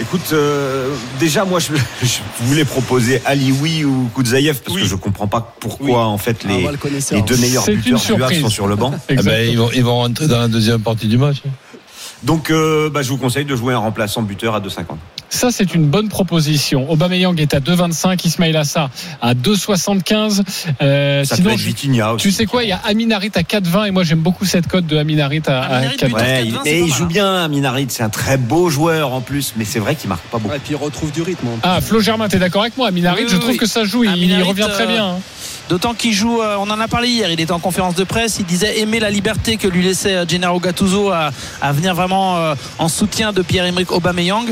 [0.00, 1.68] Écoute, euh, déjà moi je,
[2.02, 6.48] je voulais proposer Alioui ou Koudzaïev parce que je comprends pas pourquoi en fait Ah,
[6.48, 6.78] les, le
[7.12, 8.92] les deux meilleurs buteurs du Havre sont sur le banc.
[9.08, 11.42] Eh ben, ils, vont, ils vont rentrer dans la deuxième partie du match.
[12.24, 14.84] Donc euh, bah, je vous conseille de jouer un remplaçant buteur à 2,50.
[15.30, 16.88] Ça, c'est une bonne proposition.
[16.90, 18.88] Aubameyang est à 2,25, Ismail Assar
[19.20, 20.42] à 2,75.
[20.80, 22.22] Euh, Ça sinon, peut être je- Vitinha aussi.
[22.22, 24.86] tu sais quoi, il y a Aminarit à 4,20 et moi j'aime beaucoup cette cote
[24.86, 26.06] de Aminarit à, à Aminarit 4,20.
[26.06, 26.20] buteur.
[26.22, 27.06] Ouais, 4,20, il, c'est mais pas il mal, joue hein.
[27.08, 27.86] bien, Minarit.
[27.88, 30.50] C'est un très beau joueur en plus, mais c'est vrai qu'il marque pas beaucoup.
[30.50, 31.46] Ouais, et puis il retrouve du rythme.
[31.48, 31.58] hein.
[31.62, 33.56] Ah, Flo Germain, t'es d'accord avec moi Aminarit, Oui, je oui, trouve oui.
[33.58, 35.06] que ça joue, il, il Aminarit, revient très euh, bien.
[35.06, 35.18] hein.
[35.68, 38.36] D'autant qu'il joue, euh, on en a parlé hier, il était en conférence de presse,
[38.38, 41.30] il disait aimer la liberté que lui laissait euh, Gennaro Gattuso à,
[41.62, 44.44] à venir vraiment euh, en soutien de Pierre-Emerick Aubameyang.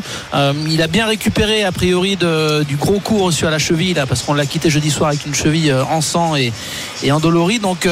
[0.68, 4.06] Il a bien récupéré a priori de- du gros coup reçu à la cheville là,
[4.06, 6.52] parce qu'on l'a quitté jeudi soir avec une cheville en sang et,
[7.02, 7.58] et endolorie.
[7.58, 7.86] Donc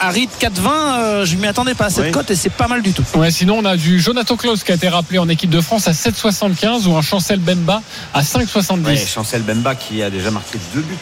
[0.00, 2.10] Harit 4-20, euh, je m'y attendais pas à cette Oui.
[2.10, 3.04] cote et c'est pas mal du tout.
[3.14, 5.88] Ouais, sinon on a du Jonathan Klaus qui a été rappelé en équipe de France
[5.88, 7.82] à 7,75 ou un Chancel Bemba
[8.14, 8.84] à 5,70.
[8.84, 10.96] Ouais, Chancel Bemba qui a déjà marqué deux buts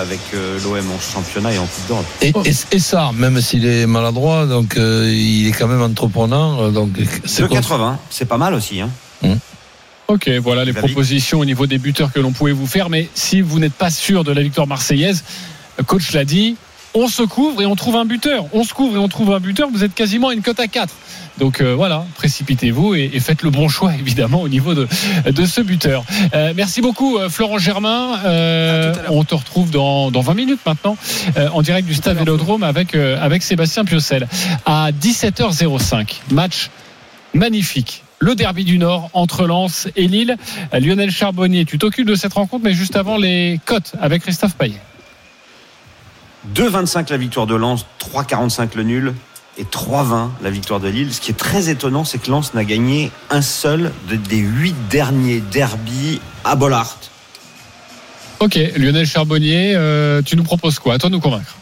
[0.00, 2.06] avec euh, l'OM en championnat et en Coupe d'Europe.
[2.22, 6.62] Et, et, et ça, même s'il est maladroit, donc euh, il est quand même entreprenant.
[6.62, 6.90] euh, Donc
[7.24, 8.80] c'est 2,80, c'est pas mal aussi.
[8.80, 8.90] Hein.
[10.08, 12.90] Ok, voilà les propositions au niveau des buteurs que l'on pouvait vous faire.
[12.90, 15.22] Mais si vous n'êtes pas sûr de la victoire marseillaise,
[15.78, 16.56] le coach l'a dit,
[16.94, 18.46] on se couvre et on trouve un buteur.
[18.52, 19.68] On se couvre et on trouve un buteur.
[19.72, 20.92] Vous êtes quasiment à une cote à 4.
[21.40, 24.86] Donc euh, voilà, précipitez-vous et, et faites le bon choix évidemment au niveau de,
[25.24, 26.04] de ce buteur.
[26.34, 28.18] Euh, merci beaucoup euh, Florent Germain.
[28.26, 30.98] Euh, on te retrouve dans, dans 20 minutes maintenant
[31.38, 34.28] euh, en direct du Stade Vélodrome avec, euh, avec Sébastien Piocel.
[34.66, 36.68] À 17h05, match
[37.32, 38.04] magnifique.
[38.18, 40.36] Le derby du Nord entre Lens et Lille.
[40.74, 44.78] Lionel Charbonnier, tu t'occupes de cette rencontre, mais juste avant les cotes avec Christophe Payet.
[46.54, 49.14] 2,25 la victoire de Lens, 3,45 le nul
[49.60, 51.12] et 3,20 la victoire de Lille.
[51.12, 54.74] Ce qui est très étonnant, c'est que Lens n'a gagné un seul de- des huit
[54.90, 56.96] derniers derbies à Bollard.
[58.40, 60.94] Ok, Lionel Charbonnier, euh, tu nous proposes quoi?
[60.94, 61.56] À toi de nous convaincre.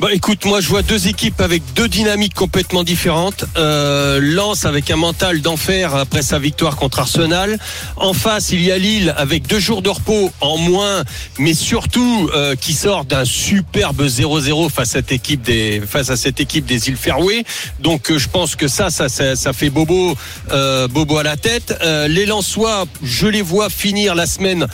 [0.00, 3.44] Bah écoute, moi je vois deux équipes avec deux dynamiques complètement différentes.
[3.56, 7.56] Euh, Lens avec un mental d'enfer après sa victoire contre Arsenal.
[7.96, 11.04] En face, il y a Lille avec deux jours de repos en moins,
[11.38, 16.16] mais surtout euh, qui sort d'un superbe 0-0 face à cette équipe des face à
[16.16, 17.44] cette équipe des îles Fairway.
[17.78, 20.16] Donc euh, je pense que ça, ça, ça, fait bobo,
[20.50, 21.78] euh, bobo à la tête.
[22.08, 24.66] Les Lensois, je les vois finir la semaine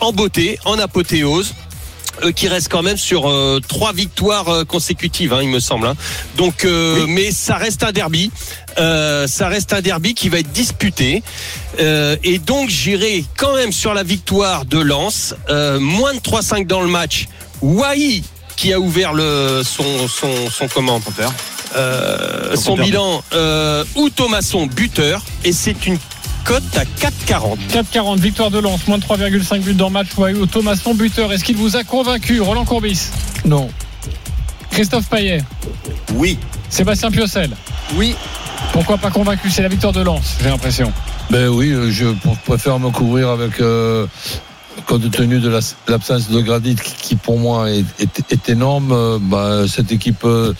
[0.00, 1.54] en beauté, en apothéose
[2.34, 5.86] qui reste quand même sur euh, trois victoires euh, consécutives, hein, il me semble.
[5.86, 5.96] hein.
[6.36, 8.30] Donc, euh, mais ça reste un derby.
[8.78, 11.22] Euh, ça reste un derby qui va être disputé.
[11.80, 15.34] Euh, et donc, j'irai quand même sur la victoire de Lens.
[15.48, 17.26] Euh, moins de 3-5 dans le match.
[17.62, 18.22] Wai
[18.56, 21.00] qui a ouvert le son son son comment?
[21.76, 25.98] Euh, Son bilan euh, ou Thomasson buteur et c'est une
[26.44, 27.56] cote à 4,40.
[27.70, 30.08] 4,40, victoire de Lens, moins de 3,5 buts dans le match.
[30.16, 31.32] Wayou, Thomasson, buteur.
[31.32, 33.08] Est-ce qu'il vous a convaincu Roland Courbis?
[33.44, 33.68] Non.
[34.70, 35.42] Christophe Payet?
[36.14, 36.38] Oui.
[36.68, 37.50] Sébastien Piocel
[37.96, 38.14] Oui,
[38.72, 40.92] Pourquoi pas convaincu C'est la victoire de Lens, j'ai l'impression.
[41.30, 44.06] Ben oui, euh, je pr- préfère me couvrir avec, euh,
[44.86, 48.90] compte tenu de la- l'absence de Gradit qui, qui, pour moi est, est- est énorme.
[48.92, 50.52] euh, bah, cette équipe euh,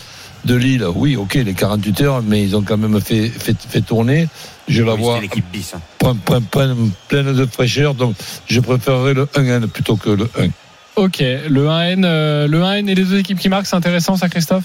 [0.45, 3.81] de Lille, oui, ok, les 48 heures, mais ils ont quand même fait, fait, fait
[3.81, 4.27] tourner.
[4.67, 5.19] Je la Oui, vois
[5.51, 5.73] bis.
[5.75, 5.81] hein.
[5.99, 6.75] plein- plein- plein-
[7.07, 8.15] pleine de fraîcheur, donc
[8.47, 10.47] je préférerais le 1N plutôt que le 1.
[10.95, 14.29] Ok, le 1N, euh, le 1N et les deux équipes qui marquent, c'est intéressant ça,
[14.29, 14.63] Christophe?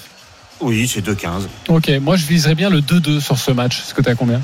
[0.60, 1.48] Oui, c'est 2,15.
[1.68, 3.78] Ok, moi je viserais bien le 2-2 sur ce match.
[3.80, 4.40] Est-ce que tu as combien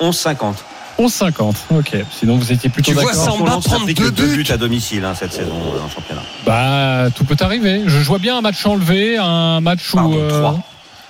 [0.00, 0.54] 11,50.
[0.98, 1.54] 11,50.
[1.76, 3.24] Ok, sinon vous étiez plutôt Tu vois, d'accord.
[3.24, 4.42] Samba n'a prendre deux deux buts.
[4.44, 6.22] buts à domicile hein, cette saison euh, en championnat.
[6.44, 7.82] Bah, tout peut arriver.
[7.86, 9.96] Je vois bien un match enlevé, un match où.
[9.96, 10.60] Pardon, euh, trois.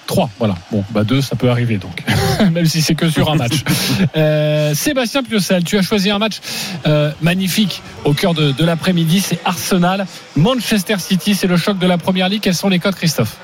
[0.06, 0.54] trois, voilà.
[0.70, 2.04] Bon, bah deux, ça peut arriver donc.
[2.52, 3.64] Même si c'est que sur un match.
[4.16, 6.40] Euh, Sébastien Piocel, tu as choisi un match
[6.86, 9.20] euh, magnifique au cœur de, de l'après-midi.
[9.20, 11.34] C'est Arsenal, Manchester City.
[11.34, 12.40] C'est le choc de la première ligue.
[12.42, 13.36] Quels sont les codes, Christophe?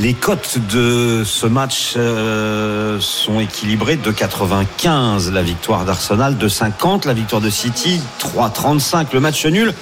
[0.00, 3.96] Les cotes de ce match euh, sont équilibrées.
[3.96, 9.74] 2,95 la victoire d'Arsenal, 2,50 la victoire de City, 3,35 le match nul.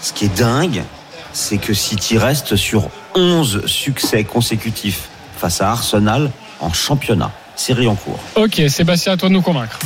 [0.00, 0.84] Ce qui est dingue,
[1.32, 7.32] c'est que City reste sur 11 succès consécutifs face à Arsenal en championnat.
[7.56, 8.20] Série en cours.
[8.36, 9.80] Ok, Sébastien, à toi de nous convaincre.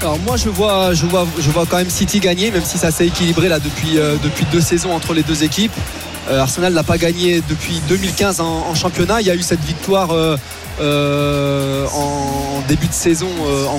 [0.00, 2.90] Alors moi je vois, je vois, je vois quand même City gagner, même si ça
[2.90, 5.72] s'est équilibré là depuis, euh, depuis deux saisons entre les deux équipes.
[6.28, 9.20] Euh, Arsenal n'a pas gagné depuis 2015 en, en championnat.
[9.20, 10.12] Il y a eu cette victoire
[10.80, 13.76] euh, en début de saison euh, en,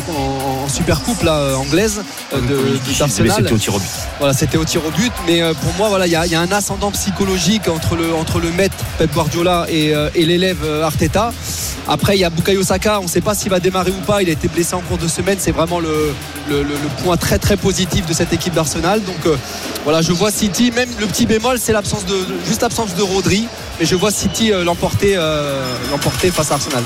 [0.65, 2.01] en- Super Coupe là, euh, anglaise
[2.33, 3.31] euh, de, de- d'Arsenal.
[3.37, 3.87] c'était au tir au but.
[4.19, 6.35] Voilà, c'était au tir au but, mais pour moi, voilà, il y, a- il y
[6.35, 11.31] a un ascendant psychologique entre le, entre le maître Pep Guardiola et, et l'élève Arteta.
[11.89, 14.21] Après, il y a Bukayo Saka, on ne sait pas s'il va démarrer ou pas.
[14.21, 16.13] Il a été blessé en cours de semaine, c'est vraiment le,
[16.49, 16.63] le-
[17.03, 19.01] point très très positif de cette équipe d'Arsenal.
[19.03, 19.15] Donc
[19.85, 23.47] voilà, je vois City, même le petit bémol, c'est l'absence de juste l'absence de Rodri,
[23.79, 25.61] mais je vois City euh, l'emporter, euh,
[25.91, 26.83] l'emporter face à Arsenal.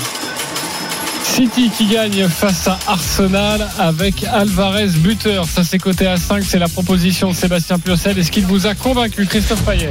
[1.24, 5.46] City qui gagne face à Arsenal avec Alvarez buteur.
[5.46, 8.18] Ça c'est côté à 5, c'est la proposition de Sébastien Piocel.
[8.18, 9.90] Est-ce qu'il vous a convaincu, Christophe Payet?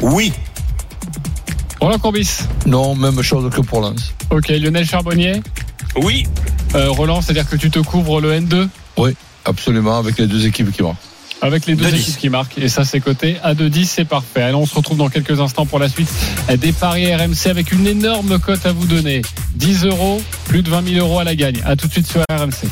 [0.00, 0.32] Oui.
[1.80, 4.12] Roland Courbis Non, même chose que pour Lens.
[4.30, 5.40] Ok, Lionel Charbonnier?
[5.96, 6.26] Oui.
[6.74, 10.72] Euh, Roland, c'est-à-dire que tu te couvres le N2 Oui, absolument, avec les deux équipes
[10.72, 10.96] qui marquent.
[11.42, 11.94] Avec les deux 2-10.
[11.96, 12.58] équipes qui marquent.
[12.58, 14.42] Et ça, c'est côté à 2-10, c'est parfait.
[14.42, 16.08] Allez, on se retrouve dans quelques instants pour la suite
[16.58, 19.22] des paris RMC avec une énorme cote à vous donner.
[19.54, 21.60] 10 euros, plus de 20 000 euros à la gagne.
[21.64, 22.68] À tout de suite sur RMC.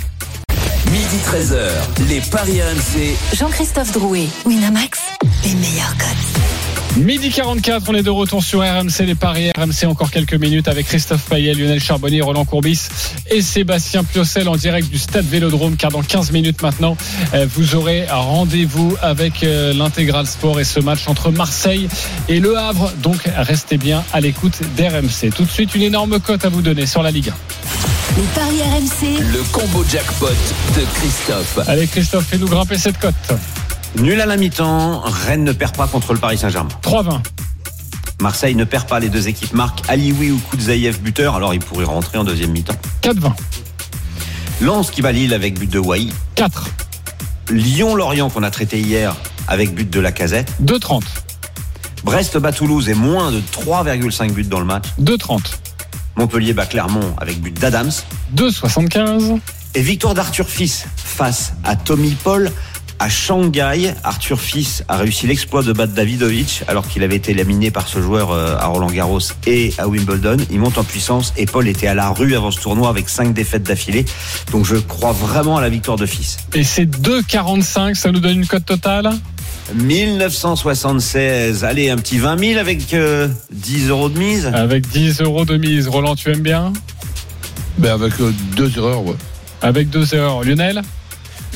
[0.90, 3.36] Midi 13h, les Paris RMC.
[3.36, 5.00] Jean-Christophe Drouet, Winamax,
[5.44, 6.37] les meilleurs cotes.
[6.96, 10.86] Midi 44, on est de retour sur RMC, les paris RMC, encore quelques minutes avec
[10.86, 12.88] Christophe Payet, Lionel Charbonnier, Roland Courbis
[13.30, 16.96] et Sébastien Piocel en direct du stade Vélodrome, car dans 15 minutes maintenant,
[17.34, 21.88] euh, vous aurez un rendez-vous avec euh, l'intégral sport et ce match entre Marseille
[22.28, 22.92] et Le Havre.
[23.02, 25.32] Donc, restez bien à l'écoute d'RMC.
[25.34, 27.34] Tout de suite, une énorme cote à vous donner sur la Ligue 1.
[28.16, 31.60] Les paris RMC, Le combo jackpot de Christophe.
[31.68, 33.14] Allez, Christophe, fais-nous grimper cette cote.
[33.96, 36.68] Nul à la mi-temps, Rennes ne perd pas contre le Paris Saint-Germain.
[36.82, 37.20] 3-20.
[38.20, 39.82] Marseille ne perd pas, les deux équipes marquent.
[39.88, 42.76] Alioui ou Koudzaïev buteur, alors il pourrait rentrer en deuxième mi-temps.
[43.02, 43.32] 4-20.
[44.60, 46.08] Lens qui bat Lille avec but de Wai.
[46.34, 46.68] 4.
[47.50, 50.52] Lyon-Lorient qu'on a traité hier avec but de la casette.
[50.62, 51.02] 2-30.
[52.04, 54.84] Brest bat Toulouse et moins de 3,5 buts dans le match.
[55.00, 55.40] 2-30.
[56.16, 57.92] Montpellier bat Clermont avec but d'Adams.
[58.36, 59.38] 2-75.
[59.74, 62.50] Et victoire d'Arthur Fils face à Tommy Paul
[62.98, 63.94] à Shanghai.
[64.04, 68.00] Arthur Fils a réussi l'exploit de battre Davidovic alors qu'il avait été laminé par ce
[68.00, 70.38] joueur euh, à Roland Garros et à Wimbledon.
[70.50, 73.32] Il monte en puissance et Paul était à la rue avant ce tournoi avec cinq
[73.34, 74.04] défaites d'affilée.
[74.52, 76.38] Donc je crois vraiment à la victoire de Fils.
[76.54, 77.94] Et c'est 2,45.
[77.94, 79.10] Ça nous donne une cote totale?
[79.74, 81.64] 1976.
[81.64, 84.46] Allez, un petit 20 000 avec euh, 10 euros de mise.
[84.46, 85.88] Avec 10 euros de mise.
[85.88, 86.72] Roland, tu aimes bien?
[87.78, 89.16] Ben avec euh, deux erreurs, ouais.
[89.62, 90.42] Avec deux erreurs.
[90.42, 90.82] Lionel?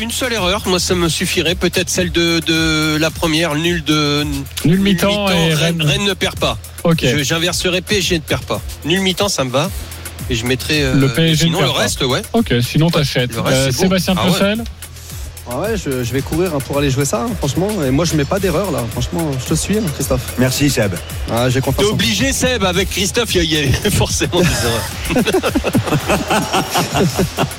[0.03, 1.55] Une seule erreur, moi ça me suffirait.
[1.55, 4.27] Peut-être celle de, de la première, nul de.
[4.65, 6.59] Nul mi-temps et Rennes, ne perd pas.
[6.83, 7.05] Ok.
[7.23, 8.61] J'inverserai PSG ne perd pas.
[8.85, 9.71] Nul mi-temps, ça me va.
[10.29, 10.83] Et je mettrai.
[10.83, 11.79] euh, Le PSG Sinon, ne le pas.
[11.79, 12.23] reste, ouais.
[12.33, 13.31] Ok, sinon t'achètes.
[13.47, 13.71] Euh.
[13.71, 14.55] Sébastien Ah ouais.
[15.50, 17.66] Ah ouais, je, je vais courir hein, pour aller jouer ça, hein, franchement.
[17.85, 18.85] Et moi, je mets pas d'erreur là.
[18.92, 20.20] Franchement, je te suis, hein, Christophe.
[20.38, 20.94] Merci Seb.
[21.31, 21.88] Ah, j'ai T'es confiance.
[21.90, 25.24] en- obligé, Seb, avec Christophe, il y a- forcément des erreurs.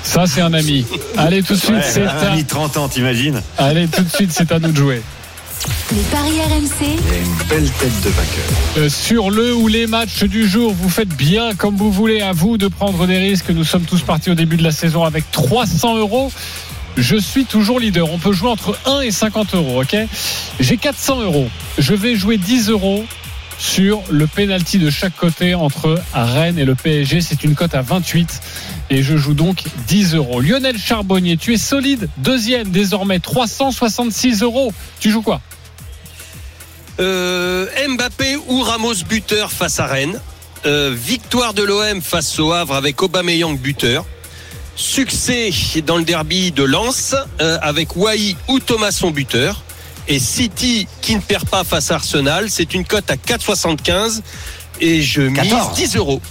[0.03, 0.85] Ça, c'est un ami.
[1.17, 2.31] Allez, tout de suite, c'est un à...
[2.31, 5.01] ami de 30 ans, t'imagines Allez, tout de suite, c'est à nous de jouer.
[5.91, 8.45] les paris RMC, Il y a une belle tête de vainqueur.
[8.77, 12.21] Euh, sur le ou les matchs du jour, vous faites bien comme vous voulez.
[12.21, 13.49] À vous de prendre des risques.
[13.49, 16.31] Nous sommes tous partis au début de la saison avec 300 euros.
[16.97, 18.11] Je suis toujours leader.
[18.11, 19.95] On peut jouer entre 1 et 50 euros, ok?
[20.59, 21.49] J'ai 400 euros.
[21.77, 23.05] Je vais jouer 10 euros
[23.57, 27.21] sur le penalty de chaque côté entre Rennes et le PSG.
[27.21, 28.41] C'est une cote à 28
[28.89, 30.39] et je joue donc 10 euros.
[30.39, 32.09] Lionel Charbonnier, tu es solide.
[32.17, 34.73] Deuxième désormais, 366 euros.
[34.99, 35.41] Tu joues quoi?
[36.99, 40.19] Euh, Mbappé ou Ramos buteur face à Rennes.
[40.65, 44.05] Euh, victoire de l'OM face au Havre avec Aubameyang buteur.
[44.75, 45.51] Succès
[45.85, 49.63] dans le derby de Lens euh, avec Wai ou Thomasson buteur.
[50.07, 54.21] Et City qui ne perd pas face à Arsenal, c'est une cote à 4,75
[54.81, 55.75] et je mise 14.
[55.75, 56.21] 10 euros.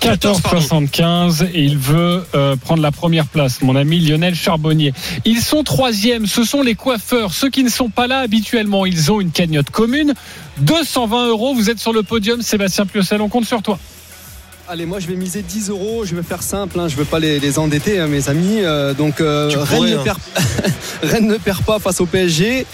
[0.00, 0.58] 14, pardon.
[0.60, 4.94] 14,75 et il veut euh, prendre la première place, mon ami Lionel Charbonnier.
[5.26, 8.86] Ils sont troisième, ce sont les coiffeurs, ceux qui ne sont pas là habituellement.
[8.86, 10.14] Ils ont une cagnotte commune,
[10.58, 11.54] 220 euros.
[11.54, 13.78] Vous êtes sur le podium, Sébastien Piocel, on compte sur toi.
[14.66, 16.04] Allez, moi je vais miser 10 euros.
[16.06, 16.80] Je vais faire simple.
[16.80, 16.88] Hein.
[16.88, 18.62] Je veux pas les, les endetter, hein, mes amis.
[18.62, 20.02] Euh, donc euh, Tu Rennes, pourrais, ne hein.
[20.04, 20.18] perd,
[21.02, 22.66] Rennes ne perd pas face au PSG.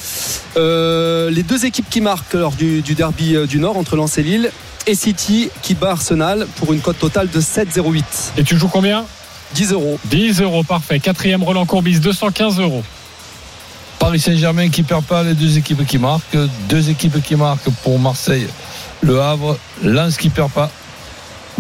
[0.56, 4.18] Euh, les deux équipes qui marquent lors du, du derby euh, du Nord entre Lens
[4.18, 4.52] et Lille
[4.86, 8.04] et City qui bat Arsenal pour une cote totale de 7,08.
[8.36, 9.04] Et tu joues combien?
[9.54, 9.98] 10 euros.
[10.04, 11.00] 10 euros, parfait.
[11.00, 12.84] Quatrième Roland Courbis, 215 euros.
[13.98, 16.38] Paris Saint-Germain qui perd pas, les deux équipes qui marquent.
[16.68, 18.46] Deux équipes qui marquent pour Marseille,
[19.02, 20.70] Le Havre, Lens qui perd pas.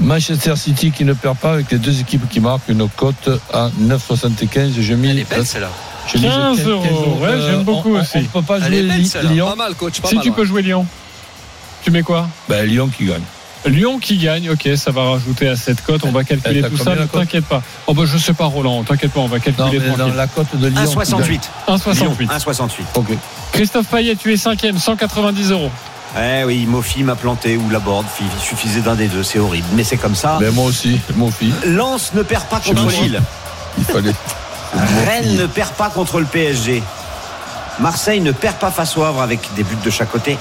[0.00, 3.68] Manchester City qui ne perd pas avec les deux équipes qui marquent une cote à
[3.80, 4.72] 9,75.
[4.80, 5.68] Je mise, Elle est belle celle-là.
[6.08, 7.18] je mise 15 15 euros.
[7.20, 8.18] Ouais, j'aime beaucoup on, aussi.
[8.34, 9.32] On, peut pas Elle jouer belle.
[9.32, 9.48] Lyon.
[9.50, 10.00] Pas mal, coach.
[10.00, 10.36] Pas Si mal, tu ouais.
[10.36, 10.86] peux jouer Lyon.
[11.82, 12.28] Tu mets quoi?
[12.48, 13.22] Ben, Lyon qui gagne.
[13.66, 16.00] Lyon qui gagne, ok, ça va rajouter à cette cote.
[16.04, 17.62] On va calculer tout ça, ne t'inquiète pas.
[17.86, 20.26] Oh bah je sais pas Roland, t'inquiète pas, on va Non, calculer mais dans la
[20.26, 20.80] cote de Lyon.
[20.82, 21.04] qui gagne.
[21.04, 21.40] 1,68.
[21.68, 22.26] 1,68.
[22.28, 22.70] 1,68.
[22.94, 23.08] Ok.
[23.52, 25.70] Christophe Payet, tu es cinquième, 190 euros.
[26.18, 28.04] Eh oui, Mofi m'a planté ou la board.
[28.20, 29.68] Il suffisait d'un des deux, c'est horrible.
[29.74, 30.38] Mais c'est comme ça.
[30.40, 31.54] Ben, moi aussi, mon fils.
[31.64, 32.86] Lens ne perd pas contre.
[32.88, 33.22] Lille.
[33.78, 34.14] Il fallait.
[35.06, 36.82] Rennes ne perd pas contre le PSG.
[37.78, 40.36] Marseille ne perd pas face au Havre avec des buts de chaque côté.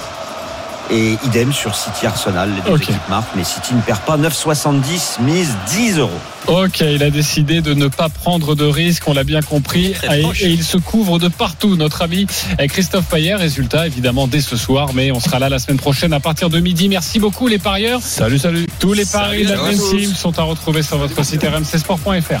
[0.92, 2.50] Et idem sur City Arsenal.
[2.54, 2.82] Les deux Ok.
[2.82, 4.16] équipes marquent, mais City ne perd pas.
[4.18, 6.10] 9,70, mise 10 euros.
[6.48, 10.22] Ok, il a décidé de ne pas prendre de risques, on l'a bien compris, et,
[10.40, 12.26] et il se couvre de partout, notre ami
[12.68, 13.34] Christophe Payet.
[13.34, 16.58] Résultat, évidemment, dès ce soir, mais on sera là la semaine prochaine à partir de
[16.58, 16.88] midi.
[16.88, 18.00] Merci beaucoup, les parieurs.
[18.02, 18.66] Salut, salut.
[18.80, 19.78] Tous les paris de la Dream.
[19.78, 22.40] Team sont à retrouver sur votre site rmcsport.fr.